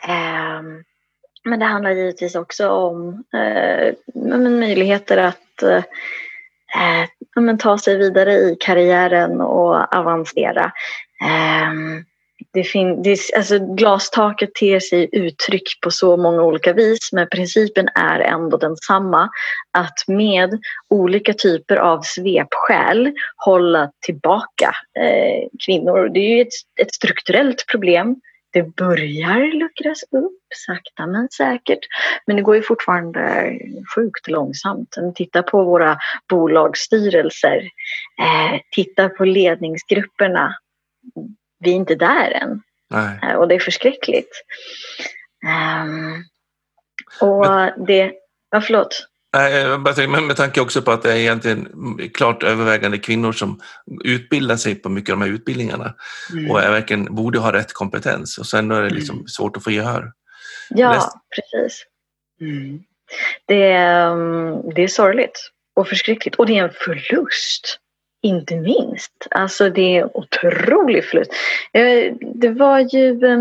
[0.08, 0.84] Um,
[1.44, 5.82] men det handlar givetvis också om uh, möjligheter att uh,
[7.38, 10.72] uh, ta sig vidare i karriären och avancera.
[11.70, 12.04] Um,
[12.56, 17.88] det fin- det, alltså glastaket ter sig uttryck på så många olika vis men principen
[17.94, 19.28] är ändå densamma.
[19.72, 26.08] Att med olika typer av svepskäl hålla tillbaka eh, kvinnor.
[26.08, 28.16] Det är ju ett, ett strukturellt problem.
[28.52, 31.78] Det börjar luckras upp sakta men säkert.
[32.26, 33.52] Men det går ju fortfarande
[33.94, 34.94] sjukt långsamt.
[35.14, 37.56] Titta på våra bolagsstyrelser,
[38.20, 40.54] eh, titta på ledningsgrupperna
[41.58, 42.62] vi är inte där än.
[42.90, 43.18] Nej.
[43.22, 44.42] Eh, och det är förskräckligt.
[45.84, 46.24] Um,
[47.20, 48.12] och men, det...
[48.50, 49.06] Ja, förlåt.
[50.08, 51.68] Men med tanke också på att det är egentligen
[52.14, 53.60] klart övervägande kvinnor som
[54.04, 55.94] utbildar sig på mycket av de här utbildningarna
[56.32, 56.50] mm.
[56.50, 59.28] och är verkligen borde ha rätt kompetens och sen är det liksom mm.
[59.28, 60.12] svårt att få gehör.
[60.68, 61.12] Ja, Näst...
[61.34, 61.84] precis.
[62.40, 62.80] Mm.
[63.46, 64.14] Det, är,
[64.74, 67.78] det är sorgligt och förskräckligt och det är en förlust
[68.22, 69.26] inte minst.
[69.30, 71.32] Alltså det är otrolig förlust.
[71.72, 73.38] Eh, det var ju, eh,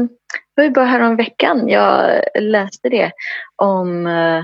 [0.56, 3.12] det var ju bara härom veckan jag läste det
[3.56, 4.44] om eh,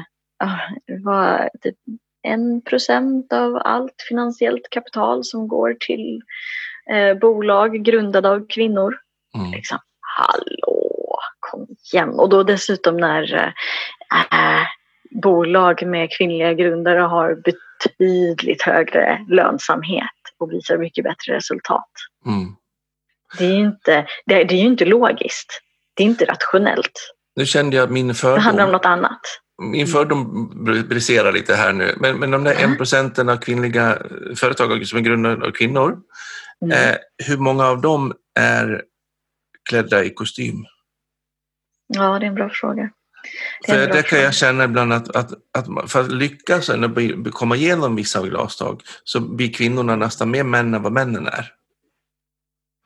[0.88, 1.78] det var typ
[2.24, 6.22] en procent av allt finansiellt kapital som går till
[6.92, 8.96] eh, bolag grundade av kvinnor.
[9.38, 9.52] Mm.
[9.52, 9.78] Liksom,
[10.18, 12.10] hallå, kom igen.
[12.10, 13.54] Och då dessutom när
[14.32, 14.66] eh,
[15.12, 21.90] bolag med kvinnliga grundare har betydligt högre lönsamhet och visar mycket bättre resultat.
[22.26, 22.56] Mm.
[23.38, 25.62] Det, är ju inte, det, det är ju inte logiskt.
[25.94, 27.14] Det är inte rationellt.
[27.36, 28.36] Nu kände jag min fördom.
[28.36, 29.22] Det handlar om något annat.
[29.62, 30.50] Min fördom
[30.90, 31.96] briserar lite här nu.
[31.98, 33.98] Men, men de där en procenten av kvinnliga
[34.36, 36.00] företag som är grundade av kvinnor.
[36.66, 36.90] Mm.
[36.90, 36.96] Eh,
[37.28, 38.84] hur många av dem är
[39.70, 40.66] klädda i kostym?
[41.88, 42.90] Ja, det är en bra fråga.
[43.68, 47.56] Det för det kan jag känna ibland att, att, att för att lyckas eller komma
[47.56, 51.52] igenom vissa av glastak så blir kvinnorna nästan mer män än vad männen är.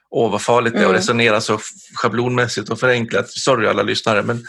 [0.09, 0.95] Åh, vad farligt det är mm.
[0.95, 1.59] att resonera så
[1.95, 3.29] schablonmässigt och förenklat.
[3.29, 4.43] Sorry alla lyssnare, men,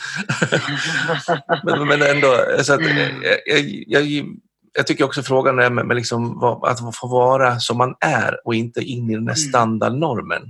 [1.64, 2.36] men, men, ändå.
[2.62, 3.22] Så att, mm.
[3.46, 4.26] jag, jag,
[4.72, 8.54] jag, tycker också frågan är med, med liksom, att få vara som man är och
[8.54, 9.48] inte in i den här mm.
[9.48, 10.42] standardnormen.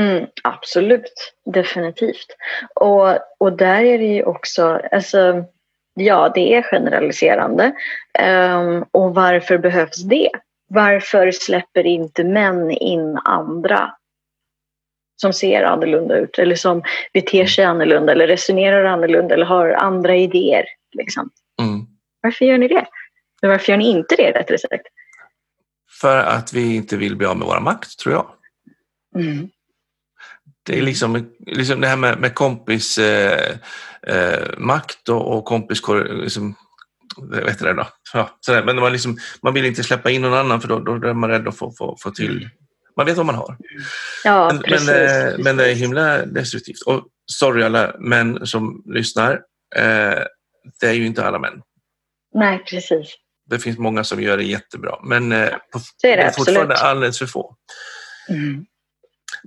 [0.00, 2.36] Mm, absolut, definitivt.
[2.74, 5.44] Och, och där är det ju också, alltså,
[5.94, 7.72] ja det är generaliserande.
[8.22, 10.30] Um, och varför behövs det?
[10.68, 13.92] Varför släpper inte män in andra
[15.16, 16.82] som ser annorlunda ut eller som
[17.12, 20.64] beter sig annorlunda eller resonerar annorlunda eller har andra idéer?
[20.92, 21.30] Liksom.
[21.62, 21.86] Mm.
[22.20, 22.86] Varför gör ni det?
[23.42, 24.86] Men varför gör ni inte det rättare sagt?
[26.00, 28.26] För att vi inte vill bli av med vår makt, tror jag.
[29.22, 29.50] Mm.
[30.66, 33.56] Det är liksom, liksom det här med, med kompis eh,
[34.06, 35.82] eh, makt och, och kompis...
[36.22, 36.54] Liksom,
[37.22, 37.86] vet det då.
[38.12, 38.64] Ja, sådär.
[38.64, 41.30] Men man, liksom, man vill inte släppa in någon annan för då, då är man
[41.30, 42.48] rädd att få, få, få till...
[42.96, 43.56] Man vet vad man har.
[44.24, 45.44] Ja, men, precis, men, eh, precis.
[45.44, 46.82] men det är himla destruktivt.
[46.86, 49.32] Och sorry alla män som lyssnar.
[49.76, 50.22] Eh,
[50.80, 51.62] det är ju inte alla män.
[52.34, 53.14] Nej, precis.
[53.50, 56.32] Det finns många som gör det jättebra, men eh, på, det är det, det är
[56.32, 57.56] fortfarande alldeles för få.
[58.28, 58.66] Mm.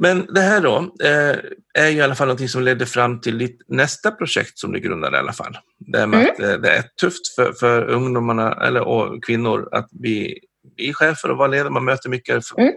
[0.01, 1.37] Men det här då eh,
[1.73, 4.79] är ju i alla fall någonting som ledde fram till ditt nästa projekt som du
[4.79, 5.57] grundade i alla fall.
[5.77, 6.31] Det, med mm.
[6.31, 10.39] att, eh, det är tufft för, för ungdomarna eller, och kvinnor att bli,
[10.75, 11.69] bli chefer och vara ledare.
[11.69, 12.73] Man möter mycket mm.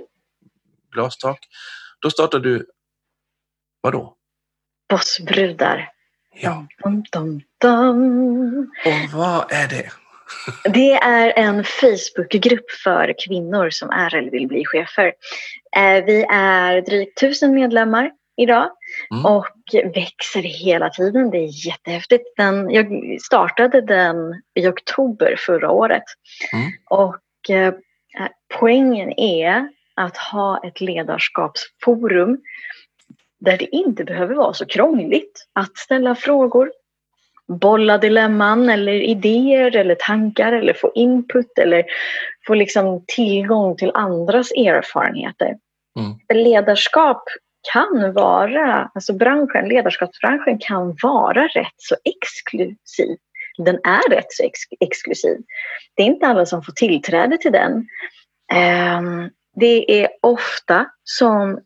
[0.95, 1.39] glastak.
[2.01, 2.67] Då startade du,
[3.81, 4.17] vadå?
[4.89, 5.89] Bossbrudar.
[6.35, 6.67] Ja.
[6.85, 8.71] Dum, dum, dum.
[8.87, 9.93] Och vad är det?
[10.65, 15.13] Det är en Facebookgrupp för kvinnor som är eller vill bli chefer.
[15.77, 18.71] Eh, vi är drygt tusen medlemmar idag
[19.11, 19.27] mm.
[19.27, 19.49] och
[19.95, 21.31] växer hela tiden.
[21.31, 22.37] Det är jättehäftigt.
[22.37, 26.05] Den, jag startade den i oktober förra året.
[26.53, 26.71] Mm.
[26.91, 27.75] Och eh,
[28.59, 32.39] poängen är att ha ett ledarskapsforum
[33.41, 36.73] där det inte behöver vara så krångligt att ställa frågor
[37.49, 41.85] bolla dilemman eller idéer eller tankar eller få input eller
[42.47, 45.57] få liksom tillgång till andras erfarenheter.
[45.99, 46.43] Mm.
[46.45, 47.25] Ledarskap
[47.73, 53.17] kan vara, alltså branschen, ledarskapsbranschen kan vara rätt så exklusiv.
[53.59, 55.39] Den är rätt så ex exklusiv.
[55.97, 57.73] Det är inte alla som får tillträde till den.
[58.99, 61.61] Um, det är ofta som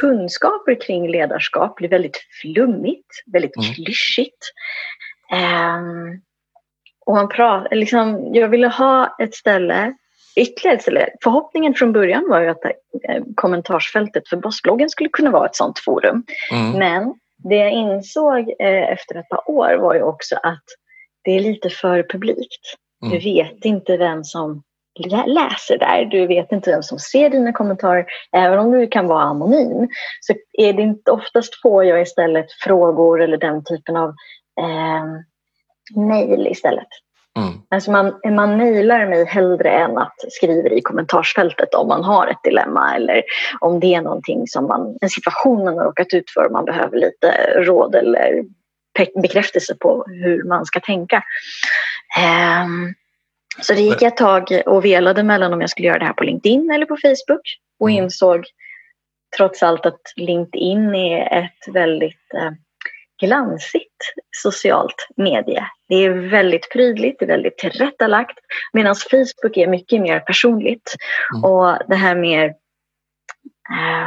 [0.00, 3.74] kunskaper kring ledarskap blir väldigt flummigt, väldigt mm.
[3.74, 4.52] klyschigt.
[5.32, 6.20] Um,
[7.06, 9.94] och man pratar, liksom, jag ville ha ett ställe,
[10.36, 11.08] ytterligare ett ställe.
[11.22, 15.78] Förhoppningen från början var ju att eh, kommentarsfältet för Bossbloggen skulle kunna vara ett sådant
[15.78, 16.24] forum.
[16.52, 16.78] Mm.
[16.78, 20.64] Men det jag insåg eh, efter ett par år var ju också att
[21.24, 22.76] det är lite för publikt.
[23.02, 23.14] Mm.
[23.14, 24.62] Du vet inte vem som
[25.26, 26.04] läser där.
[26.04, 28.06] Du vet inte vem som ser dina kommentarer.
[28.32, 29.88] Även om du kan vara anonym
[30.20, 34.14] så är det inte oftast får jag istället frågor eller den typen av
[34.60, 35.04] eh,
[36.00, 36.88] mejl istället.
[37.36, 37.52] Mm.
[37.68, 42.42] Alltså man, man mejlar mig hellre än att skriva i kommentarsfältet om man har ett
[42.44, 43.22] dilemma eller
[43.60, 46.64] om det är någonting som man, en situation man har råkat ut för och man
[46.64, 48.44] behöver lite råd eller
[49.22, 51.22] bekräftelse på hur man ska tänka.
[52.64, 52.94] Um,
[53.60, 56.24] så det gick ett tag och velade mellan om jag skulle göra det här på
[56.24, 58.04] LinkedIn eller på Facebook och mm.
[58.04, 58.44] insåg
[59.36, 62.50] trots allt att LinkedIn är ett väldigt eh,
[63.20, 65.66] glansigt socialt medie.
[65.88, 68.38] Det är väldigt prydligt, det är väldigt tillrättalagt
[68.72, 70.94] medan Facebook är mycket mer personligt.
[71.34, 71.44] Mm.
[71.44, 72.54] Och det här mer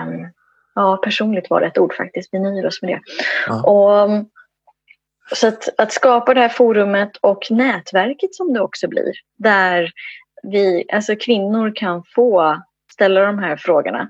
[0.03, 0.31] um,
[0.79, 2.29] Ja, personligt var det ett ord faktiskt.
[2.31, 3.01] Vi nöjer oss med det.
[3.47, 3.63] Ja.
[3.63, 4.25] Och
[5.37, 9.91] så att, att skapa det här forumet och nätverket som det också blir, där
[10.43, 12.57] vi, alltså kvinnor kan få
[12.91, 14.09] ställa de här frågorna.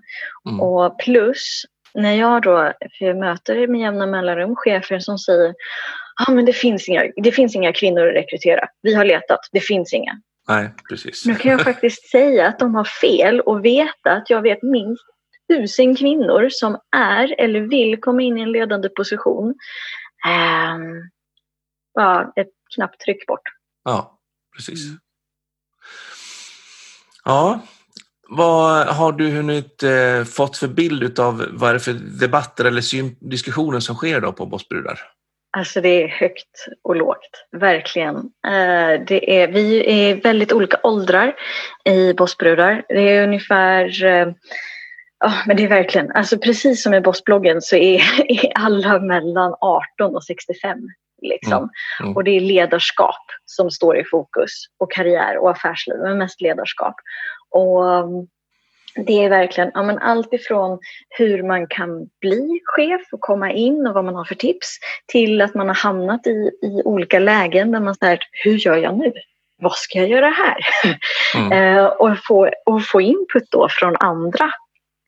[0.50, 0.62] Mm.
[0.62, 1.64] Och plus,
[2.02, 5.54] när jag då, för jag möter med jämna mellanrum chefer som säger
[6.28, 8.68] ah, men det finns, inga, det finns inga kvinnor att rekrytera.
[8.82, 10.22] Vi har letat, det finns inga.
[10.48, 11.26] Nej, precis.
[11.26, 15.04] Nu kan jag faktiskt säga att de har fel och veta att jag vet minst
[15.54, 19.56] tusen kvinnor som är eller vill komma in i en ledande position
[20.26, 21.10] Um,
[21.96, 23.44] bara ett knapptryck bort.
[23.84, 24.20] Ja,
[24.56, 24.86] precis.
[24.86, 25.00] Mm.
[27.24, 27.60] Ja,
[28.30, 33.30] vad har du hunnit eh, fått för bild av vad är det för debatter eller
[33.30, 35.00] diskussioner som sker då på Bossbrudar?
[35.58, 38.16] Alltså det är högt och lågt, verkligen.
[38.48, 41.36] Eh, det är, vi är väldigt olika åldrar
[41.86, 42.84] i Bossbrudar.
[42.90, 44.28] Det är ungefär eh,
[45.24, 47.96] Ja, men det är verkligen, alltså precis som i Bossbloggen så är,
[48.28, 50.78] är alla mellan 18 och 65.
[51.22, 51.58] Liksom.
[51.58, 51.70] Mm.
[52.00, 52.16] Mm.
[52.16, 56.96] Och det är ledarskap som står i fokus och karriär och affärsliv, men mest ledarskap.
[57.52, 58.28] Och um,
[58.96, 63.88] det är verkligen ja, men allt ifrån hur man kan bli chef och komma in
[63.88, 67.72] och vad man har för tips till att man har hamnat i, i olika lägen
[67.72, 69.14] där man säger hur gör jag nu?
[69.62, 70.58] Vad ska jag göra här?
[71.36, 71.52] Mm.
[71.78, 74.52] eh, och, få, och få input då från andra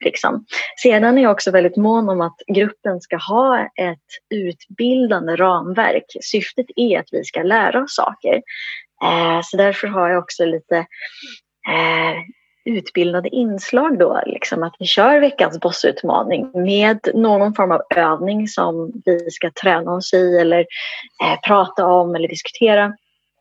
[0.05, 0.45] Liksom.
[0.83, 3.99] Sedan är jag också väldigt mån om att gruppen ska ha ett
[4.29, 6.05] utbildande ramverk.
[6.21, 8.41] Syftet är att vi ska lära oss saker.
[9.03, 10.85] Eh, så därför har jag också lite
[11.69, 12.17] eh,
[12.65, 18.91] utbildade inslag då, liksom att vi kör veckans bossutmaning med någon form av övning som
[19.05, 20.59] vi ska träna oss i eller
[21.23, 22.83] eh, prata om eller diskutera.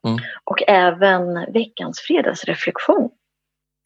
[0.06, 0.18] Mm.
[0.44, 3.11] Och även veckans fredagsreflektion.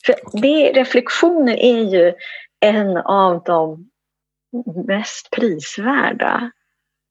[0.06, 2.12] För det, reflektioner är ju
[2.60, 3.90] en av de
[4.86, 6.50] mest prisvärda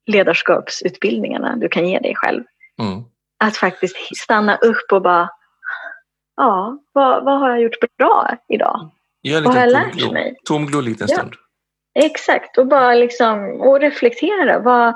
[0.05, 2.43] ledarskapsutbildningarna du kan ge dig själv.
[2.81, 3.03] Mm.
[3.39, 5.29] Att faktiskt stanna upp och bara,
[6.35, 8.91] ja, vad, vad har jag gjort bra idag?
[9.23, 10.35] Vad har jag lärt mig?
[10.43, 11.33] Tomglo en liten stund.
[11.95, 14.59] Exakt, och bara liksom och reflektera.
[14.59, 14.93] Vad,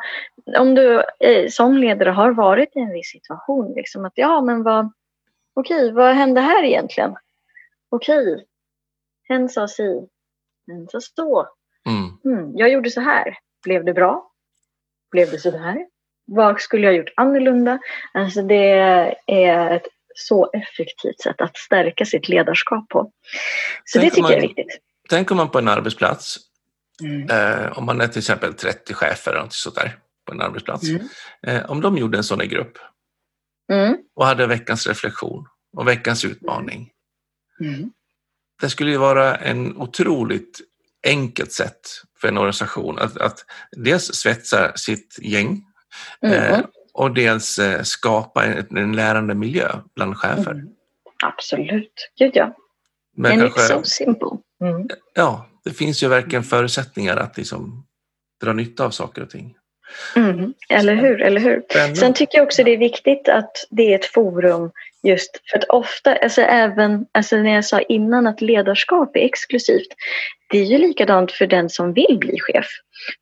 [0.58, 4.64] om du eh, som ledare har varit i en viss situation, liksom att ja, men
[4.64, 4.92] vad,
[5.54, 7.16] okej, vad hände här egentligen?
[7.90, 8.46] Okej,
[9.30, 10.08] hen sa si,
[10.68, 11.48] men så så.
[11.88, 12.38] Mm.
[12.38, 13.38] Mm, jag gjorde så här.
[13.64, 14.32] Blev det bra?
[15.12, 15.88] Blev det så här?
[16.26, 17.80] Vad skulle jag gjort annorlunda?
[18.14, 18.72] Alltså det
[19.28, 19.88] är ett
[20.18, 23.12] så effektivt sätt att stärka sitt ledarskap på.
[23.86, 24.78] Så tänk det tycker man, jag är viktigt.
[25.10, 26.38] Tänker man på en arbetsplats,
[27.04, 27.30] mm.
[27.30, 30.90] eh, om man är till exempel 30 chefer eller något sånt där på en arbetsplats.
[30.90, 31.08] Mm.
[31.48, 32.78] Eh, om de gjorde en sån här grupp
[33.72, 33.98] mm.
[34.16, 35.46] och hade veckans reflektion
[35.78, 36.92] och veckans utmaning.
[37.60, 37.92] Mm
[38.62, 40.62] det skulle ju vara en otroligt
[41.08, 41.80] enkelt sätt
[42.22, 45.64] för en organisation att, att dels svetsa sitt gäng
[46.22, 46.64] mm.
[46.98, 50.52] Och dels eh, skapa en, en, lärande miljö bland chefer.
[50.52, 50.68] Mm.
[51.24, 52.56] Absolut, gud ja.
[53.16, 54.30] Men And kanske, it's so simple.
[54.64, 54.88] Mm.
[55.14, 57.86] Ja, det finns ju verkligen förutsättningar att liksom
[58.42, 59.56] dra nytta av saker och ting.
[60.16, 61.64] Mm, eller hur, eller hur.
[61.96, 64.72] Sen tycker jag också det är viktigt att det är ett forum
[65.04, 69.88] just för att ofta, alltså även alltså när jag sa innan att ledarskap är exklusivt,
[70.50, 72.66] det är ju likadant för den som vill bli chef.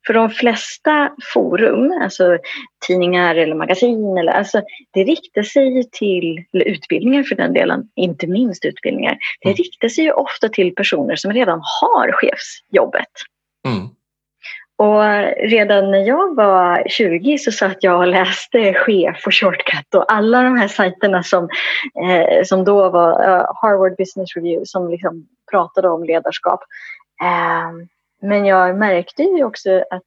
[0.06, 2.38] För de flesta forum, alltså
[2.86, 4.62] tidningar eller magasin, eller, alltså,
[4.92, 9.56] det riktar sig till, eller utbildningar för den delen, inte minst utbildningar, det mm.
[9.56, 13.12] riktar sig ju ofta till personer som redan har chefsjobbet.
[13.68, 13.88] Mm.
[14.78, 15.02] Och
[15.50, 20.42] redan när jag var 20 så satt jag och läste Chef och Shortcut och alla
[20.42, 21.48] de här sajterna som,
[22.02, 26.60] eh, som då var uh, Harvard Business Review som liksom pratade om ledarskap.
[27.22, 27.86] Eh,
[28.22, 30.02] men jag märkte ju också att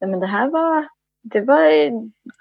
[0.00, 0.88] men det här var,
[1.22, 1.90] det var...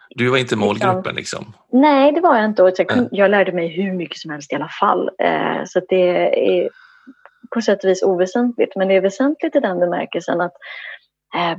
[0.10, 1.40] Du var inte målgruppen liksom?
[1.40, 1.54] liksom.
[1.82, 2.74] Nej, det var jag inte.
[2.78, 5.10] Jag, kunde, jag lärde mig hur mycket som helst i alla fall.
[5.20, 6.70] Eh, så det är
[7.54, 8.76] på sätt och vis oväsentligt.
[8.76, 10.58] Men det är väsentligt i den bemärkelsen att eh,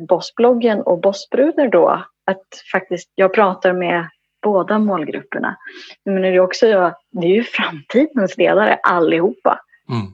[0.08, 4.08] Bossbloggen och Bossbrudar då, att faktiskt jag pratar med
[4.42, 5.56] båda målgrupperna.
[6.04, 6.66] Men det är, också
[7.10, 9.60] det är ju framtidens ledare allihopa.
[9.90, 10.12] Mm.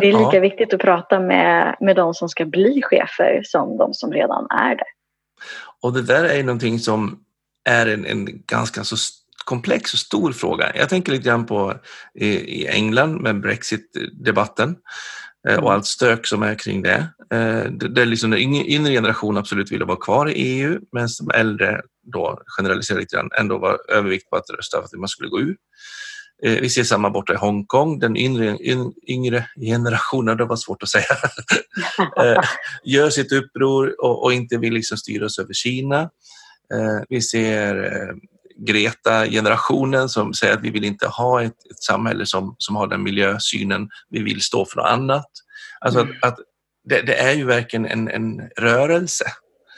[0.00, 0.40] Det är lika ja.
[0.40, 4.76] viktigt att prata med, med de som ska bli chefer som de som redan är
[4.76, 4.84] det.
[5.82, 7.24] Och det där är någonting som
[7.64, 8.96] är en, en ganska så
[9.44, 10.72] komplex och stor fråga.
[10.74, 11.74] Jag tänker lite grann på
[12.14, 14.76] i, i England med Brexit-debatten.
[15.48, 17.08] Eh, och allt stök som är kring det.
[17.32, 21.80] Eh, Där liksom den yngre generationen absolut ville vara kvar i EU medan de äldre
[22.12, 25.40] då generaliserar lite grann ändå var övervikt på att rösta för att man skulle gå
[25.40, 25.56] ur.
[26.42, 27.98] Eh, vi ser samma borta i Hongkong.
[27.98, 28.58] Den yngre,
[29.08, 31.04] yngre generationen, det var svårt att säga,
[32.84, 36.10] gör sitt uppror och, och inte vill liksom styras över Kina.
[37.08, 37.74] Vi ser
[38.66, 43.02] Greta-generationen som säger att vi vill inte ha ett, ett, samhälle som, som har den
[43.02, 45.26] miljösynen, vi vill stå för något annat.
[45.80, 46.16] Alltså mm.
[46.22, 46.38] att, att
[46.88, 49.24] det, det, är ju verkligen en, en rörelse.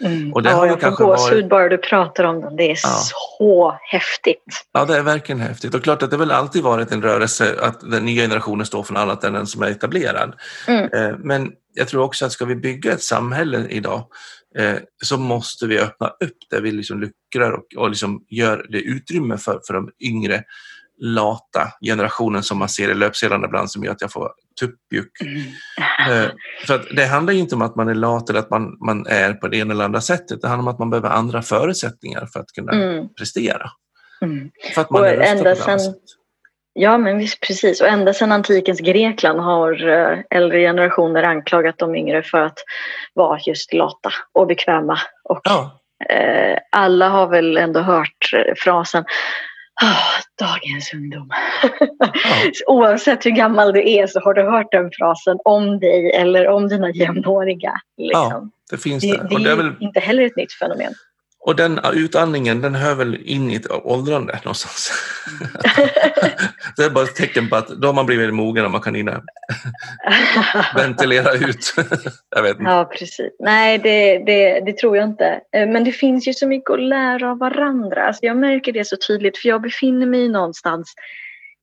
[0.04, 0.32] Mm.
[0.32, 1.48] Och det ja, har jag får gåshud varit...
[1.48, 2.56] bara du pratar om den.
[2.56, 3.02] Det är ja.
[3.38, 4.64] så häftigt.
[4.72, 5.74] Ja, det är verkligen häftigt.
[5.74, 8.94] Och klart att det väl alltid varit en rörelse att den nya generationen står för
[8.94, 10.34] något annat än den som är etablerad.
[10.66, 10.84] Mm.
[10.92, 14.06] Eh, men jag tror också att ska vi bygga ett samhälle idag
[14.58, 18.80] eh, så måste vi öppna upp där vi liksom luckrar och, och liksom gör det
[18.80, 20.44] utrymme för, för de yngre
[21.00, 25.20] lata generationen som man ser i löpsedlarna ibland som gör att jag får tuppjuck.
[25.20, 26.24] Mm.
[26.24, 26.30] Eh,
[26.66, 29.32] för att det handlar inte om att man är lat eller att man, man är
[29.32, 30.40] på det ena eller andra sättet.
[30.40, 33.08] Det handlar om att man behöver andra förutsättningar för att kunna mm.
[33.14, 33.70] prestera.
[34.22, 34.50] Mm.
[34.74, 35.78] För att man och är ända sen,
[36.74, 37.80] Ja, men visst, precis.
[37.80, 42.58] Och ända sedan antikens Grekland har eh, äldre generationer anklagat de yngre för att
[43.14, 44.98] vara just lata och bekväma.
[45.24, 45.80] Och ja.
[46.10, 49.04] eh, alla har väl ändå hört frasen
[49.82, 51.30] Oh, dagens ungdom.
[51.62, 51.90] Ja.
[52.66, 56.68] Oavsett hur gammal du är så har du hört den frasen om dig eller om
[56.68, 57.72] dina jämnåriga.
[57.96, 58.30] Liksom.
[58.30, 59.16] Ja, det finns det.
[59.16, 59.74] Det, det är, är väl...
[59.80, 60.94] inte heller ett nytt fenomen.
[61.44, 64.92] Och den utandningen den hör väl in i ett åldrande någonstans.
[66.76, 68.94] det är bara ett tecken på att då har man blivit mogen och man kan
[68.94, 69.22] hinna
[70.76, 71.74] ventilera ut.
[72.30, 72.70] jag vet inte.
[72.70, 73.36] Ja, precis.
[73.38, 75.40] Nej, det, det, det, tror jag inte.
[75.52, 78.06] Eh, men det finns ju så mycket att lära av varandra.
[78.06, 80.94] Alltså jag märker det så tydligt för jag befinner mig någonstans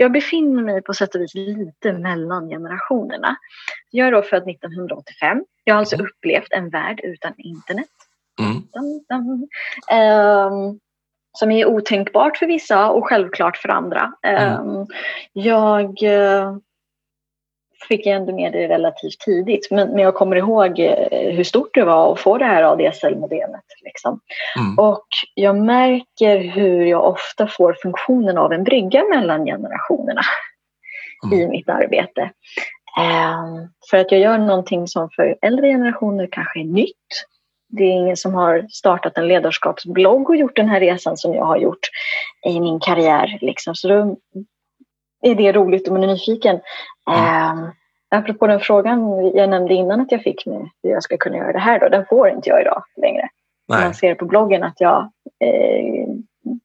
[0.01, 3.35] jag befinner mig på sätt och vis lite mellan generationerna.
[3.89, 5.45] Jag är då född 1985.
[5.63, 6.07] Jag har alltså mm.
[6.07, 7.89] upplevt en värld utan internet.
[8.39, 8.63] Mm.
[9.91, 10.79] Um,
[11.39, 14.13] som är otänkbart för vissa och självklart för andra.
[14.23, 14.59] Mm.
[14.59, 14.87] Um,
[15.33, 16.57] jag uh,
[17.87, 21.83] fick ändå med det relativt tidigt men, men jag kommer ihåg uh, hur stort det
[21.83, 23.65] var att få det här ADSL-modemet.
[23.83, 24.19] Liksom.
[24.59, 24.79] Mm.
[24.79, 30.21] Och jag märker hur jag ofta får funktionen av en brygga mellan generationerna
[31.33, 31.49] i mm.
[31.49, 32.31] mitt arbete.
[32.99, 37.25] Um, för att jag gör någonting som för äldre generationer kanske är nytt
[37.69, 41.45] det är ingen som har startat en ledarskapsblogg och gjort den här resan som jag
[41.45, 41.89] har gjort
[42.47, 43.37] i min karriär.
[43.41, 43.75] Liksom.
[43.75, 44.17] Så då
[45.21, 46.59] är det roligt om man är nyfiken.
[47.09, 47.59] Mm.
[47.59, 47.69] Eh,
[48.09, 51.51] apropå den frågan jag nämnde innan att jag fick med hur jag ska kunna göra
[51.51, 53.29] det här, då, den får inte jag idag längre.
[53.67, 53.83] Nej.
[53.83, 54.99] Man ser på bloggen att jag
[55.39, 56.07] eh,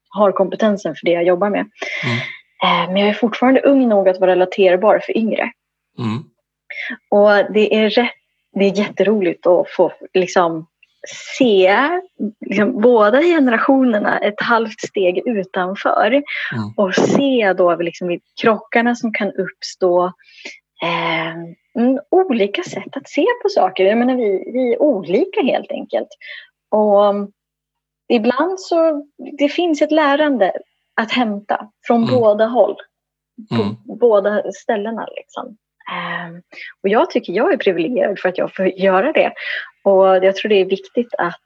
[0.09, 1.61] har kompetensen för det jag jobbar med.
[2.05, 2.17] Mm.
[2.65, 5.51] Eh, men jag är fortfarande ung nog att vara relaterbar för yngre.
[5.99, 6.25] Mm.
[7.11, 8.11] Och det är, rätt,
[8.53, 10.67] det är jätteroligt att få liksom,
[11.07, 11.89] se
[12.47, 16.25] liksom, båda generationerna ett halvt steg utanför mm.
[16.77, 20.05] och se då liksom, krockarna som kan uppstå.
[20.83, 21.35] Eh,
[21.83, 23.85] mm, olika sätt att se på saker.
[23.85, 26.09] Jag menar, vi, vi är olika helt enkelt.
[26.71, 27.33] Och um,
[28.09, 29.07] ibland så
[29.39, 30.53] det finns ett lärande
[30.95, 32.15] att hämta från mm.
[32.15, 32.77] båda håll.
[33.49, 33.77] På mm.
[33.85, 35.09] båda ställena.
[35.17, 35.47] Liksom.
[36.27, 36.43] Um,
[36.83, 39.33] och jag tycker jag är privilegierad för att jag får göra det.
[39.85, 41.41] Och jag tror det är viktigt att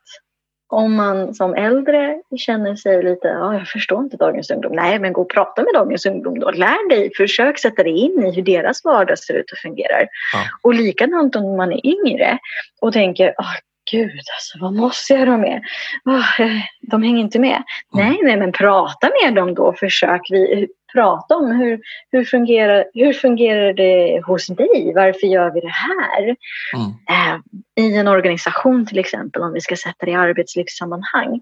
[0.68, 4.72] om man som äldre känner sig lite, ja, jag förstår inte dagens ungdom.
[4.72, 6.50] Nej, men gå och prata med dagens ungdom då.
[6.50, 10.00] Lär dig, försök sätta dig in i hur deras vardag ser ut och fungerar.
[10.32, 10.40] Ja.
[10.62, 12.38] Och likadant om man är yngre
[12.80, 13.54] och tänker, oh,
[13.90, 15.62] gud alltså, vad måste jag ha med?
[16.04, 16.40] Oh,
[16.80, 17.62] de hänger inte med.
[17.94, 18.08] Mm.
[18.08, 19.72] Nej, nej, men prata med dem då.
[19.72, 21.80] Försök vi, prata om hur,
[22.10, 24.92] hur, fungerar, hur fungerar det hos dig?
[24.94, 26.36] Varför gör vi det här?
[26.76, 26.90] Mm.
[27.10, 27.40] Eh,
[27.84, 31.40] I en organisation till exempel, om vi ska sätta det i arbetslivssammanhang.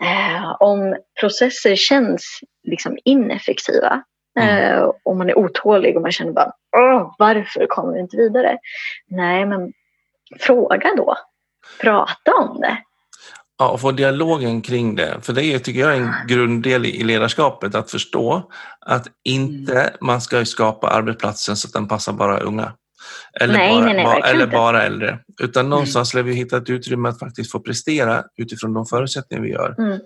[0.00, 4.02] Eh, om processer känns liksom ineffektiva
[4.40, 4.48] mm.
[4.48, 6.52] eh, och man är otålig och man känner bara
[7.18, 8.58] varför kommer vi inte vidare?
[9.08, 9.72] Nej, men
[10.40, 11.16] fråga då.
[11.80, 12.78] Prata om det.
[13.58, 15.18] Ja, och få dialogen kring det.
[15.22, 18.50] För det är, tycker jag är en grunddel i ledarskapet, att förstå
[18.80, 19.94] att inte mm.
[20.00, 22.72] man ska skapa arbetsplatsen så att den passar bara unga.
[23.40, 25.18] Eller, nej, bara, nej, nej, bara, eller bara äldre.
[25.42, 25.70] Utan mm.
[25.70, 26.26] någonstans mm.
[26.26, 29.74] vi hitta ett utrymme att faktiskt få prestera utifrån de förutsättningar vi gör.
[29.78, 29.98] Mm.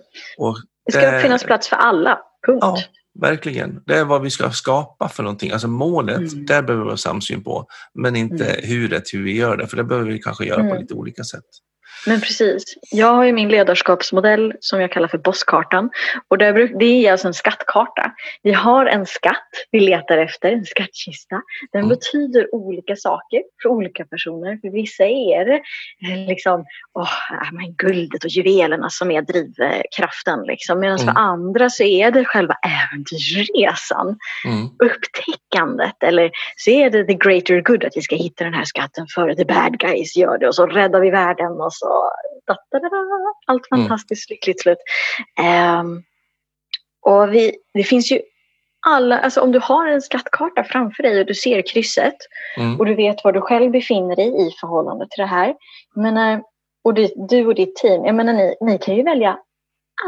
[0.85, 2.59] Det ska det, finnas plats för alla, punkt.
[2.61, 2.77] Ja,
[3.21, 3.81] verkligen.
[3.85, 5.51] Det är vad vi ska skapa för någonting.
[5.51, 6.45] Alltså målet, mm.
[6.45, 7.67] där behöver vi ha samsyn på.
[7.93, 8.69] Men inte mm.
[8.69, 9.67] huret, hur vi gör det.
[9.67, 10.81] För det behöver vi kanske göra på mm.
[10.81, 11.43] lite olika sätt.
[12.05, 12.63] Men precis.
[12.91, 15.89] Jag har ju min ledarskapsmodell som jag kallar för bosskartan.
[16.27, 18.11] Och det är alltså en skattkarta.
[18.43, 21.41] Vi har en skatt vi letar efter, en skattkista.
[21.71, 21.89] Den mm.
[21.89, 24.57] betyder olika saker för olika personer.
[24.61, 25.61] För vissa är det
[26.11, 30.43] eh, liksom, oh, men guldet och juvelerna som är drivkraften.
[30.47, 30.79] Liksom.
[30.79, 31.13] Medan mm.
[31.13, 32.55] för andra så är det själva
[32.93, 34.17] äventyrsresan.
[34.45, 34.67] Mm.
[34.67, 36.03] Upptäckandet.
[36.03, 39.35] Eller så är det the greater good, att vi ska hitta den här skatten före
[39.35, 40.47] the bad guys gör det.
[40.47, 41.94] Och så räddar vi världen och så
[42.47, 42.89] da, da, da,
[43.45, 43.87] allt mm.
[43.87, 44.35] fantastiskt mm.
[44.35, 44.77] lyckligt slut.
[45.79, 46.03] Um,
[47.01, 48.21] och vi, det finns ju
[48.87, 52.17] alla, alltså om du har en skattkarta framför dig och du ser krysset
[52.57, 52.79] mm.
[52.79, 55.55] och du vet var du själv befinner dig i förhållande till det här.
[55.95, 56.43] menar,
[56.83, 59.39] och du, du och ditt team, jag menar ni, ni kan ju välja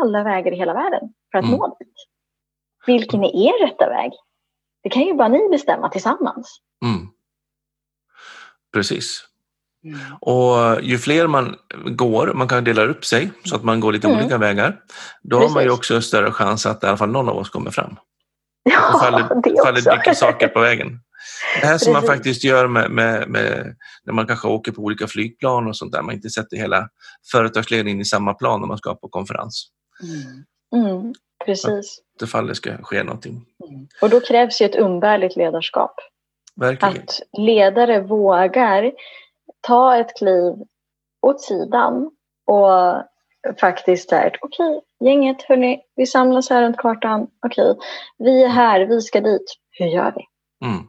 [0.01, 1.57] alla vägar i hela världen för att mm.
[1.57, 1.93] nå dit.
[2.85, 4.11] Vilken är er rätta väg?
[4.83, 6.61] Det kan ju bara ni bestämma tillsammans.
[6.85, 7.07] Mm.
[8.73, 9.26] Precis.
[9.87, 9.99] Mm.
[10.21, 14.07] Och ju fler man går, man kan dela upp sig så att man går lite
[14.07, 14.19] mm.
[14.19, 14.79] olika vägar,
[15.23, 15.49] då Precis.
[15.49, 17.95] har man ju också större chans att i alla fall någon av oss kommer fram.
[18.69, 20.99] Ja, det, ifall det dyker saker på vägen.
[21.61, 23.75] Det här som man faktiskt gör med, med, med,
[24.05, 26.89] när man kanske åker på olika flygplan och sånt där, man inte sätter hela
[27.31, 29.67] företagsledningen i samma plan när man ska på konferens.
[30.03, 30.45] Mm.
[30.85, 31.13] Mm,
[31.45, 31.99] precis.
[32.15, 33.45] Att ifall det ska ske någonting.
[33.69, 33.87] Mm.
[34.01, 35.95] Och då krävs ju ett umbärligt ledarskap.
[36.55, 36.97] Verkligen.
[36.97, 38.91] Att ledare vågar
[39.61, 40.53] ta ett kliv
[41.21, 42.11] åt sidan
[42.45, 43.03] och
[43.59, 47.87] faktiskt där, okej, okay, gänget, hörni, vi samlas här runt kartan, okej, okay,
[48.17, 50.25] vi är här, vi ska dit, hur gör vi?
[50.67, 50.83] Mm.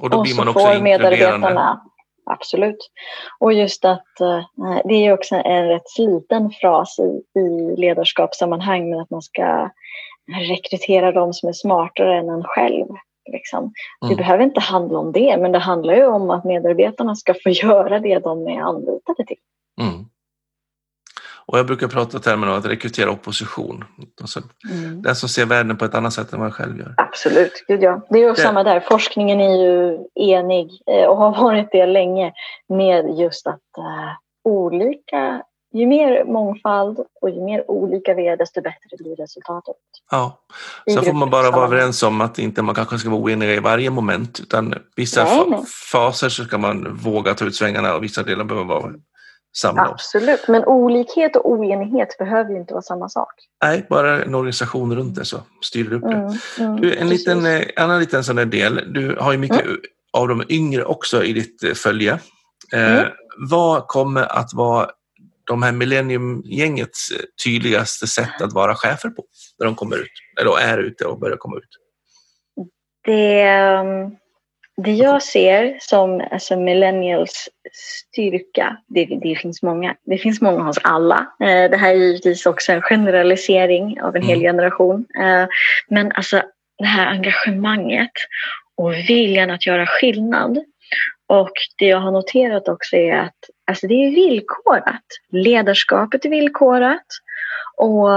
[0.00, 1.78] Och då blir man också inkluderande.
[2.26, 2.90] Absolut.
[3.38, 4.44] Och just att eh,
[4.84, 9.70] det är också en rätt sliten fras i, i ledarskapssammanhang, men att man ska
[10.50, 12.86] rekrytera de som är smartare än en själv.
[13.32, 13.62] Liksom.
[13.62, 14.10] Mm.
[14.10, 17.50] Det behöver inte handla om det, men det handlar ju om att medarbetarna ska få
[17.50, 19.38] göra det de är anlitade till.
[19.80, 20.04] Mm.
[21.46, 23.84] Och jag brukar prata termer om att rekrytera opposition.
[24.20, 25.02] Alltså, mm.
[25.02, 26.94] Den som ser världen på ett annat sätt än man själv gör.
[26.96, 28.06] Absolut, Gud ja.
[28.10, 28.40] Det är ju det...
[28.40, 28.80] samma där.
[28.80, 32.32] Forskningen är ju enig eh, och har varit det länge
[32.68, 34.12] med just att uh,
[34.44, 35.42] olika
[35.74, 39.76] ju mer mångfald och ju mer olika vi är, desto bättre blir resultatet.
[40.10, 40.38] Ja,
[40.94, 43.60] sen får man bara vara överens om att inte man kanske ska vara oeniga i
[43.60, 45.64] varje moment, utan vissa nej, nej.
[45.92, 48.92] faser så ska man våga ta ut svängarna och vissa delar behöver vara
[49.56, 49.88] samma.
[49.88, 53.32] Absolut, men olikhet och oenighet behöver ju inte vara samma sak.
[53.62, 56.14] Nej, bara en organisation runt det så styr upp det.
[56.14, 59.76] Mm, mm, du, en liten, eh, annan liten sån del, du har ju mycket mm.
[60.12, 62.18] av de yngre också i ditt eh, följe.
[62.72, 63.08] Eh, mm.
[63.38, 64.90] vad kommer att vara
[65.46, 67.08] de här Millennium-gängets
[67.44, 69.24] tydligaste sätt att vara chefer på
[69.58, 71.68] när de kommer ut, eller är ute och börjar komma ut?
[73.04, 74.16] Det, um,
[74.76, 80.78] det jag ser som alltså millennials styrka, det, det, finns många, det finns många hos
[80.82, 81.26] alla.
[81.40, 84.28] Eh, det här är givetvis också en generalisering av en mm.
[84.28, 85.06] hel generation.
[85.20, 85.46] Eh,
[85.88, 86.42] men alltså
[86.78, 88.12] det här engagemanget
[88.76, 90.58] och viljan att göra skillnad
[91.28, 95.04] och det jag har noterat också är att alltså det är villkorat.
[95.28, 97.06] Ledarskapet är villkorat.
[97.76, 98.08] Och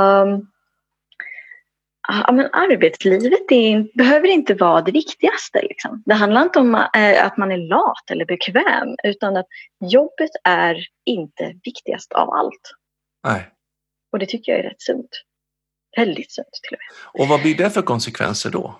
[2.07, 5.61] ja, men arbetslivet är, behöver inte vara det viktigaste.
[5.61, 6.03] Liksom.
[6.05, 9.47] Det handlar inte om äh, att man är lat eller bekväm utan att
[9.79, 12.73] jobbet är inte viktigast av allt.
[13.27, 13.49] Nej.
[14.11, 15.09] Och det tycker jag är rätt sunt.
[15.97, 17.21] Väldigt sunt till och med.
[17.21, 18.79] Och vad blir det för konsekvenser då?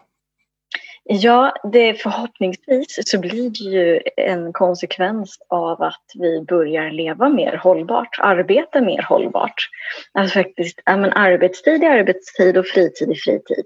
[1.10, 7.58] Ja, det, förhoppningsvis så blir det ju en konsekvens av att vi börjar leva mer
[7.58, 9.70] hållbart, arbeta mer hållbart.
[10.14, 13.66] Alltså faktiskt, ja, men arbetstid är arbetstid och fritid är fritid.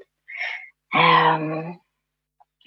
[1.35, 1.75] Um,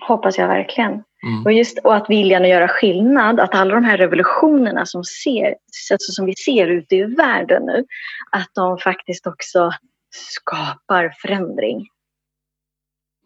[0.08, 0.92] hoppas jag verkligen.
[0.92, 1.44] Mm.
[1.44, 5.54] Och, just, och att viljan att göra skillnad, att alla de här revolutionerna som, ser,
[5.92, 7.84] alltså som vi ser ute i världen nu,
[8.30, 9.72] att de faktiskt också
[10.14, 11.86] skapar förändring.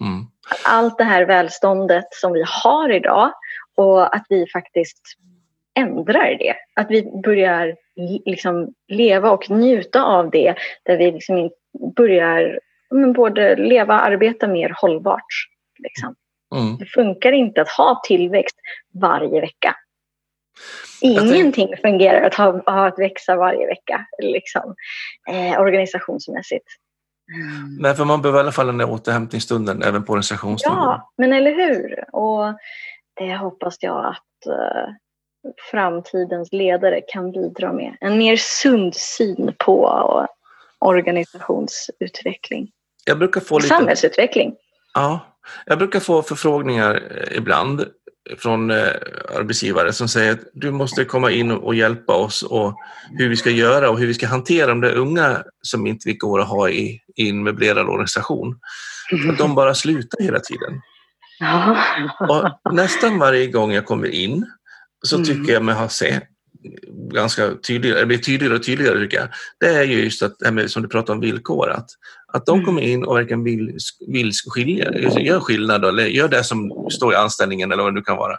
[0.01, 0.27] Mm.
[0.65, 3.33] Allt det här välståndet som vi har idag
[3.77, 5.03] och att vi faktiskt
[5.79, 6.55] ändrar det.
[6.75, 7.77] Att vi börjar
[8.25, 11.51] liksom leva och njuta av det där vi liksom
[11.97, 12.61] börjar
[13.15, 15.25] både leva och arbeta mer hållbart.
[15.79, 16.15] Liksom.
[16.55, 16.77] Mm.
[16.77, 18.57] Det funkar inte att ha tillväxt
[18.95, 19.75] varje vecka.
[21.01, 24.75] Ingenting fungerar att ha, ha att växa varje vecka liksom,
[25.31, 26.67] eh, organisationsmässigt.
[27.35, 27.77] Mm.
[27.81, 30.77] Nej, för man behöver i alla fall den där återhämtningsstunden även på organisationsnivå.
[30.77, 32.05] Ja, men eller hur?
[32.15, 32.59] Och
[33.15, 34.95] det hoppas jag att uh,
[35.71, 37.97] framtidens ledare kan bidra med.
[38.01, 40.27] En mer sund syn på
[40.79, 42.71] organisationsutveckling.
[43.05, 43.69] Jag brukar få lite...
[43.69, 44.57] Samhällsutveckling.
[44.95, 45.21] Ja,
[45.67, 47.85] jag brukar få förfrågningar eh, ibland
[48.39, 48.93] från eh,
[49.37, 52.79] arbetsgivare som säger att du måste komma in och hjälpa oss och
[53.19, 56.15] hur vi ska göra och hur vi ska hantera de där unga som inte vi
[56.15, 58.59] går att ha i, i en möblerad organisation.
[59.31, 60.81] Att de bara slutar hela tiden.
[62.29, 64.47] Och nästan varje gång jag kommer in
[65.03, 66.29] så tycker jag mig ha sett
[67.13, 69.29] ganska tydligare, det blir tydligare och tydligare tycker jag,
[69.61, 70.37] det är ju just att,
[70.67, 71.91] som du pratar om villkor, att,
[72.33, 72.67] att de mm.
[72.67, 73.79] kommer in och verkligen vill,
[74.09, 78.05] vill skilja, gör skillnad eller gör det som står i anställningen eller vad det nu
[78.05, 78.37] kan vara.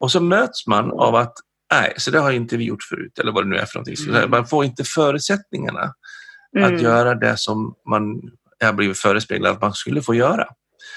[0.00, 1.34] Och så möts man av att
[1.72, 4.08] nej, så det har inte vi gjort förut eller vad det nu är för någonting.
[4.08, 4.30] Mm.
[4.30, 5.94] Man får inte förutsättningarna
[6.56, 6.74] mm.
[6.74, 8.20] att göra det som man
[8.64, 10.46] har blivit förespeglad att man skulle få göra.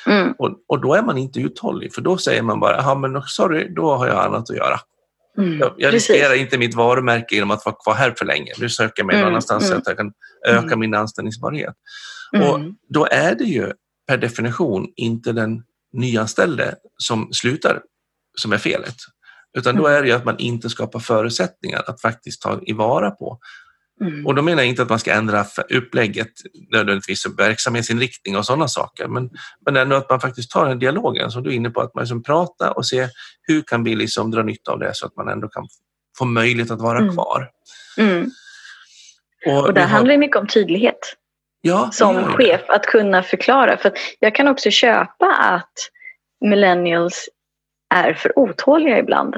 [0.08, 0.32] Mm.
[0.38, 3.74] Och, och då är man inte uthållig för då säger man bara, ja men sorry,
[3.76, 4.80] då har jag annat att göra.
[5.38, 8.54] Mm, jag, jag riskerar inte mitt varumärke genom att vara kvar här för länge.
[8.60, 10.14] Nu söker jag mig mm, någon annanstans mm, så att jag kan
[10.48, 10.80] öka mm.
[10.80, 11.76] min anställningsbarhet.
[12.32, 12.76] Och mm.
[12.90, 13.72] då är det ju
[14.08, 15.64] per definition inte den
[15.94, 17.82] nyanställde som slutar
[18.38, 18.96] som är felet.
[19.58, 19.98] Utan då mm.
[19.98, 23.40] är det ju att man inte skapar förutsättningar att faktiskt ta i vara på
[24.02, 24.28] Mm.
[24.28, 26.32] Och då menar jag inte att man ska ändra upplägget,
[26.72, 29.30] nödvändigtvis verksamhetsinriktning och sådana saker, men,
[29.66, 32.02] men ändå att man faktiskt tar den dialogen som du är inne på, att man
[32.02, 33.10] liksom pratar och ser
[33.42, 35.68] hur kan vi liksom dra nytta av det så att man ändå kan
[36.18, 37.14] få möjlighet att vara mm.
[37.14, 37.50] kvar.
[37.98, 38.32] Mm.
[39.46, 39.88] Och, och där har...
[39.88, 41.16] handlar det mycket om tydlighet.
[41.62, 43.78] Ja, som chef, att kunna förklara.
[43.78, 45.74] För jag kan också köpa att
[46.46, 47.30] millennials
[47.94, 49.36] är för otåliga ibland.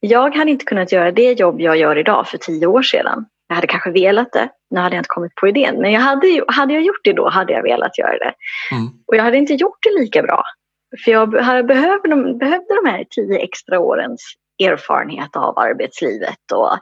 [0.00, 3.26] Jag hade inte kunnat göra det jobb jag gör idag för tio år sedan.
[3.48, 5.80] Jag hade kanske velat det, nu hade jag inte kommit på idén.
[5.80, 8.32] Men jag hade, hade jag gjort det då hade jag velat göra det.
[8.72, 8.86] Mm.
[9.06, 10.42] Och jag hade inte gjort det lika bra.
[11.04, 16.72] För jag behövde de, behövde de här tio extra årens erfarenhet av arbetslivet och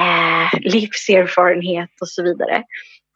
[0.00, 2.62] eh, livserfarenhet och så vidare.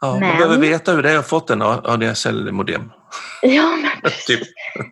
[0.01, 0.29] Ja, men...
[0.29, 2.91] Man behöver veta hur det är att fått en ADSL-modem.
[3.43, 4.41] Ja, men typ.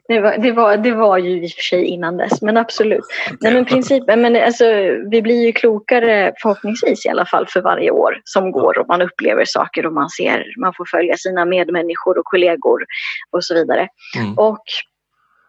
[0.09, 3.05] det, var, det, var, det var ju i och för sig innan dess, men absolut.
[3.41, 4.65] Nej, men principen, men alltså,
[5.11, 9.03] vi blir ju klokare förhoppningsvis i alla fall för varje år som går och man
[9.03, 12.85] upplever saker och man ser, man får följa sina medmänniskor och kollegor
[13.31, 13.89] och så vidare.
[14.19, 14.39] Mm.
[14.39, 14.65] Och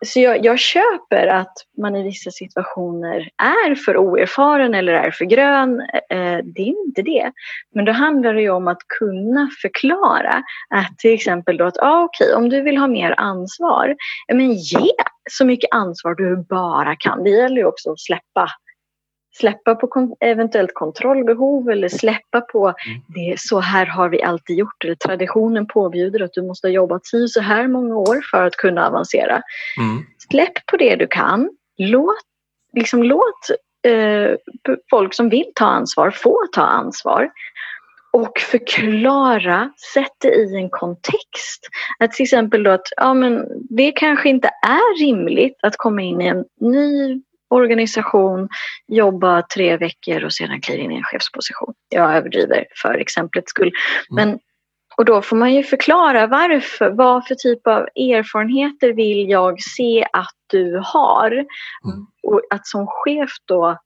[0.06, 5.26] så jag, jag, köper att man i vissa situationer är för oerfaren eller är för
[5.26, 5.80] grön.
[6.10, 7.32] Eh, det är inte det.
[7.74, 12.04] Men då handlar det ju om att kunna förklara att till exempel då att ah,
[12.04, 13.96] okej, okay, om du vill ha mer ansvar,
[14.28, 14.92] eh, men ge
[15.32, 17.24] så mycket ansvar du bara kan.
[17.24, 18.50] Det gäller ju också att släppa
[19.40, 23.02] släppa på kon eventuellt kontrollbehov eller släppa på mm.
[23.08, 27.06] det så här har vi alltid gjort eller traditionen påbjuder att du måste ha jobbat
[27.06, 29.42] si så här många år för att kunna avancera.
[29.80, 30.06] Mm.
[30.30, 31.50] Släpp på det du kan.
[31.78, 32.16] Låt,
[32.74, 33.50] liksom, låt
[33.88, 34.36] eh,
[34.90, 37.32] folk som vill ta ansvar få ta ansvar
[38.14, 41.70] och förklara, sätt det i en kontext.
[42.00, 46.22] Att till exempel då att ja, men det kanske inte är rimligt att komma in
[46.22, 47.22] i en ny
[47.56, 48.50] organisation,
[48.88, 51.74] jobba tre veckor och sedan kliva in i en chefsposition.
[51.90, 53.72] Jag överdriver för exemplets skull.
[54.12, 54.30] Mm.
[54.30, 54.40] Men,
[54.98, 60.08] och då får man ju förklara varför, vad för typ av erfarenheter vill jag se
[60.14, 61.32] att du har?
[61.32, 61.48] Mm.
[62.24, 63.78] Och att som chef då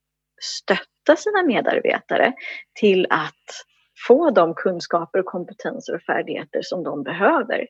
[0.42, 2.34] stötta sina medarbetare
[2.80, 3.66] till att
[4.08, 7.68] få de kunskaper, kompetenser och färdigheter som de behöver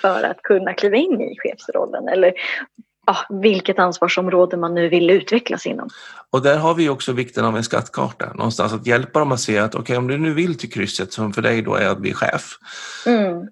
[0.00, 2.32] för att kunna kliva in i chefsrollen eller
[3.06, 5.88] ja, vilket ansvarsområde man nu vill utvecklas inom.
[6.30, 9.58] Och där har vi också vikten av en skattkarta, någonstans att hjälpa dem att se
[9.58, 11.98] att okej, okay, om du nu vill till krysset som för dig då är att
[11.98, 12.58] bli chef,
[13.06, 13.48] mm.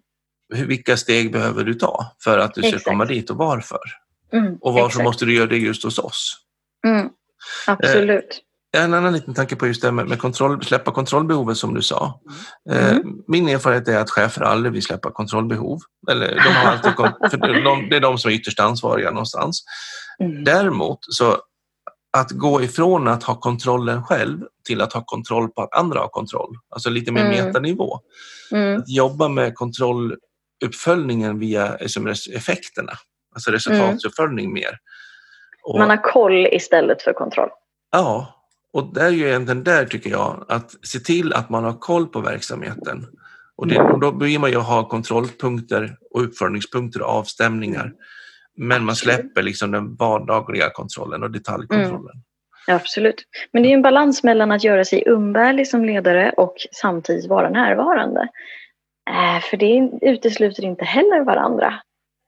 [0.69, 2.85] vilka steg behöver du ta för att du ska Exakt.
[2.85, 3.81] komma dit och varför?
[4.33, 5.05] Mm, och varför exakt.
[5.05, 6.37] måste du göra det just hos oss?
[6.87, 7.09] Mm,
[7.67, 8.43] absolut.
[8.77, 11.83] Eh, en annan liten tanke på just det med, med kontroll, släppa kontrollbehovet som du
[11.83, 12.21] sa.
[12.71, 13.23] Eh, mm.
[13.29, 15.81] min erfarenhet är att chefer aldrig vill släppa kontrollbehov.
[16.11, 16.93] Eller de har alltid,
[17.31, 19.65] för de, det är de som är ytterst ansvariga någonstans.
[20.21, 20.45] Mm.
[20.45, 21.37] Däremot så
[22.13, 26.09] att gå ifrån att ha kontrollen själv till att ha kontroll på att andra har
[26.09, 26.57] kontroll.
[26.71, 27.47] Alltså lite mer mm.
[27.47, 27.99] metanivå.
[28.53, 28.79] Mm.
[28.79, 31.77] Att jobba med kontrolluppföljningen via
[32.35, 32.93] effekterna.
[33.35, 34.55] Alltså resultatsuppföljning mm.
[34.55, 34.79] mer.
[35.63, 37.49] Och, Man har koll istället för kontroll.
[37.93, 38.40] Ja,
[38.73, 42.07] och det är ju egentligen där tycker jag, att se till att man har koll
[42.07, 43.07] på verksamheten.
[43.57, 47.93] Och, det, och då börjar man ju ha kontrollpunkter och uppföljningspunkter och avstämningar.
[48.57, 52.15] Men man släpper liksom den vardagliga kontrollen och detaljkontrollen.
[52.69, 52.77] Mm.
[52.77, 53.25] Absolut.
[53.53, 57.51] Men det är en balans mellan att göra sig umbärlig som ledare och samtidigt vara
[57.51, 58.29] närvarande.
[59.11, 61.75] Äh, för det utesluter inte heller varandra.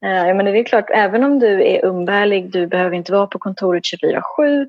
[0.05, 3.39] Jag menar, det är klart, även om du är umbärlig, du behöver inte vara på
[3.39, 4.67] kontoret 24-7,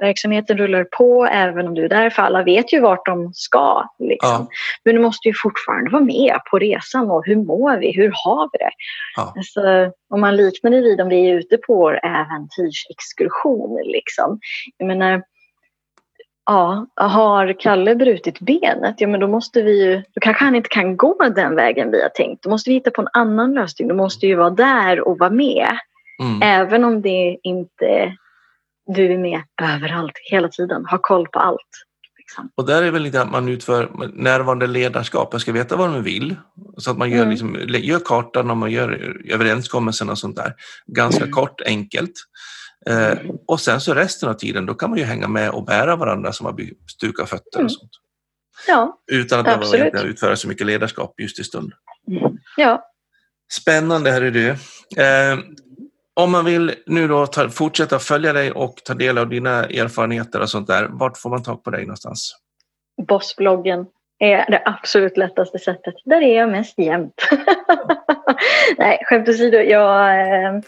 [0.00, 3.88] Verksamheten rullar på även om du är där, för alla vet ju vart de ska.
[3.98, 4.30] Liksom.
[4.30, 4.46] Ja.
[4.84, 7.92] Men du måste ju fortfarande vara med på resan och hur mår vi?
[7.92, 8.70] Hur har vi det?
[9.16, 9.32] Ja.
[9.36, 13.80] Alltså, om man liknar det vid om vi är ute på äventyrsexkursion.
[13.84, 14.38] Liksom.
[14.76, 15.22] Jag menar,
[16.46, 20.68] ja, har Kalle brutit benet, ja men då måste vi ju, då kanske han inte
[20.68, 22.42] kan gå den vägen vi har tänkt.
[22.42, 23.88] Då måste vi hitta på en annan lösning.
[23.88, 25.68] Då måste ju vara där och vara med.
[26.22, 26.42] Mm.
[26.42, 28.16] Även om det inte
[28.94, 31.58] du är med överallt, hela tiden, har koll på allt.
[32.18, 32.50] Liksom.
[32.54, 36.02] Och där är väl lite att man utför närvarande ledarskap, man ska veta vad man
[36.02, 36.36] vill.
[36.76, 37.30] Så att man gör, mm.
[37.30, 40.54] liksom, gör kartan och man gör överenskommelsen och sånt där.
[40.86, 41.32] Ganska mm.
[41.32, 42.12] kort, enkelt.
[42.86, 43.36] Eh, mm.
[43.46, 46.32] och sen så resten av tiden, då kan man ju hänga med och bära varandra
[46.32, 46.56] som har
[46.90, 47.64] stukat fötter mm.
[47.64, 47.90] och sånt.
[48.68, 49.92] Ja, Utan att absolut.
[49.92, 51.72] behöva utföra så mycket ledarskap just i stund.
[52.08, 52.38] Mm.
[52.56, 52.84] Ja.
[53.52, 54.48] Spännande, hörru du.
[55.02, 55.38] Eh,
[56.14, 60.40] om man vill nu då ta, fortsätta följa dig och ta del av dina erfarenheter
[60.40, 62.36] och sånt där, vart får man tag på dig någonstans?
[63.08, 63.86] Bossbloggen
[64.18, 65.94] är det absolut lättaste sättet.
[66.04, 67.14] Där är jag mest jämt.
[68.78, 70.60] Nej, skämt åsido, ja, eh,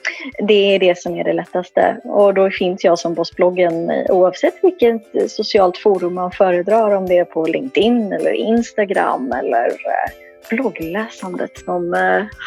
[0.46, 2.00] det är det som är det lättaste.
[2.04, 7.18] Och då finns jag som Bossbloggen eh, oavsett vilket socialt forum man föredrar, om det
[7.18, 10.10] är på LinkedIn eller Instagram eller eh,
[10.50, 11.96] bloggläsandet som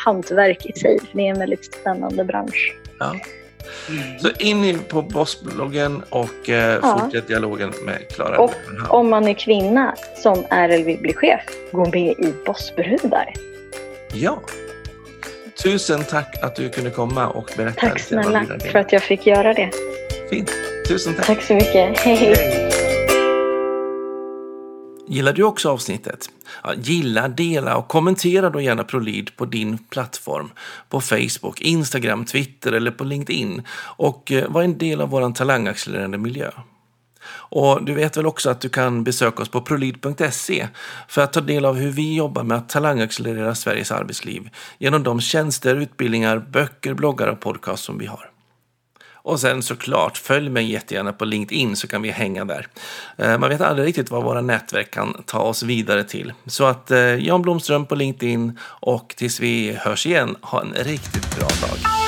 [0.06, 1.00] hantverk i sig.
[1.12, 2.87] Det är en väldigt spännande bransch.
[3.00, 3.16] Ja.
[3.90, 4.20] Mm.
[4.20, 7.00] Så in på Bossbloggen och eh, ja.
[7.00, 8.40] fortsätt dialogen med Klara.
[8.40, 8.54] Och
[8.90, 11.42] om man är kvinna som är eller vill bli chef,
[11.72, 13.34] gå med i Bossbrudar.
[14.14, 14.42] Ja.
[15.64, 17.82] Tusen tack att du kunde komma och berätta.
[17.82, 19.72] Tack snälla för att jag fick göra det.
[20.30, 20.52] Fint.
[20.88, 21.26] Tusen tack.
[21.26, 22.00] Tack så mycket.
[22.00, 22.16] Hej.
[22.16, 22.87] Hej.
[25.08, 26.30] Gillar du också avsnittet?
[26.64, 30.52] Ja, gilla, dela och kommentera då gärna ProLead på din plattform.
[30.90, 33.62] På Facebook, Instagram, Twitter eller på LinkedIn.
[33.80, 36.52] Och eh, var en del av vår talangaccelererande miljö.
[37.50, 40.68] Och du vet väl också att du kan besöka oss på prolid.se
[41.08, 45.22] för att ta del av hur vi jobbar med att talangaccelerera Sveriges arbetsliv genom de
[45.22, 48.30] tjänster, utbildningar, böcker, bloggar och podcast som vi har.
[49.28, 52.68] Och sen såklart, följ mig jättegärna på LinkedIn så kan vi hänga där.
[53.18, 56.34] Eh, man vet aldrig riktigt vad våra nätverk kan ta oss vidare till.
[56.46, 61.36] Så att eh, Jan Blomström på LinkedIn och tills vi hörs igen, ha en riktigt
[61.36, 62.07] bra dag.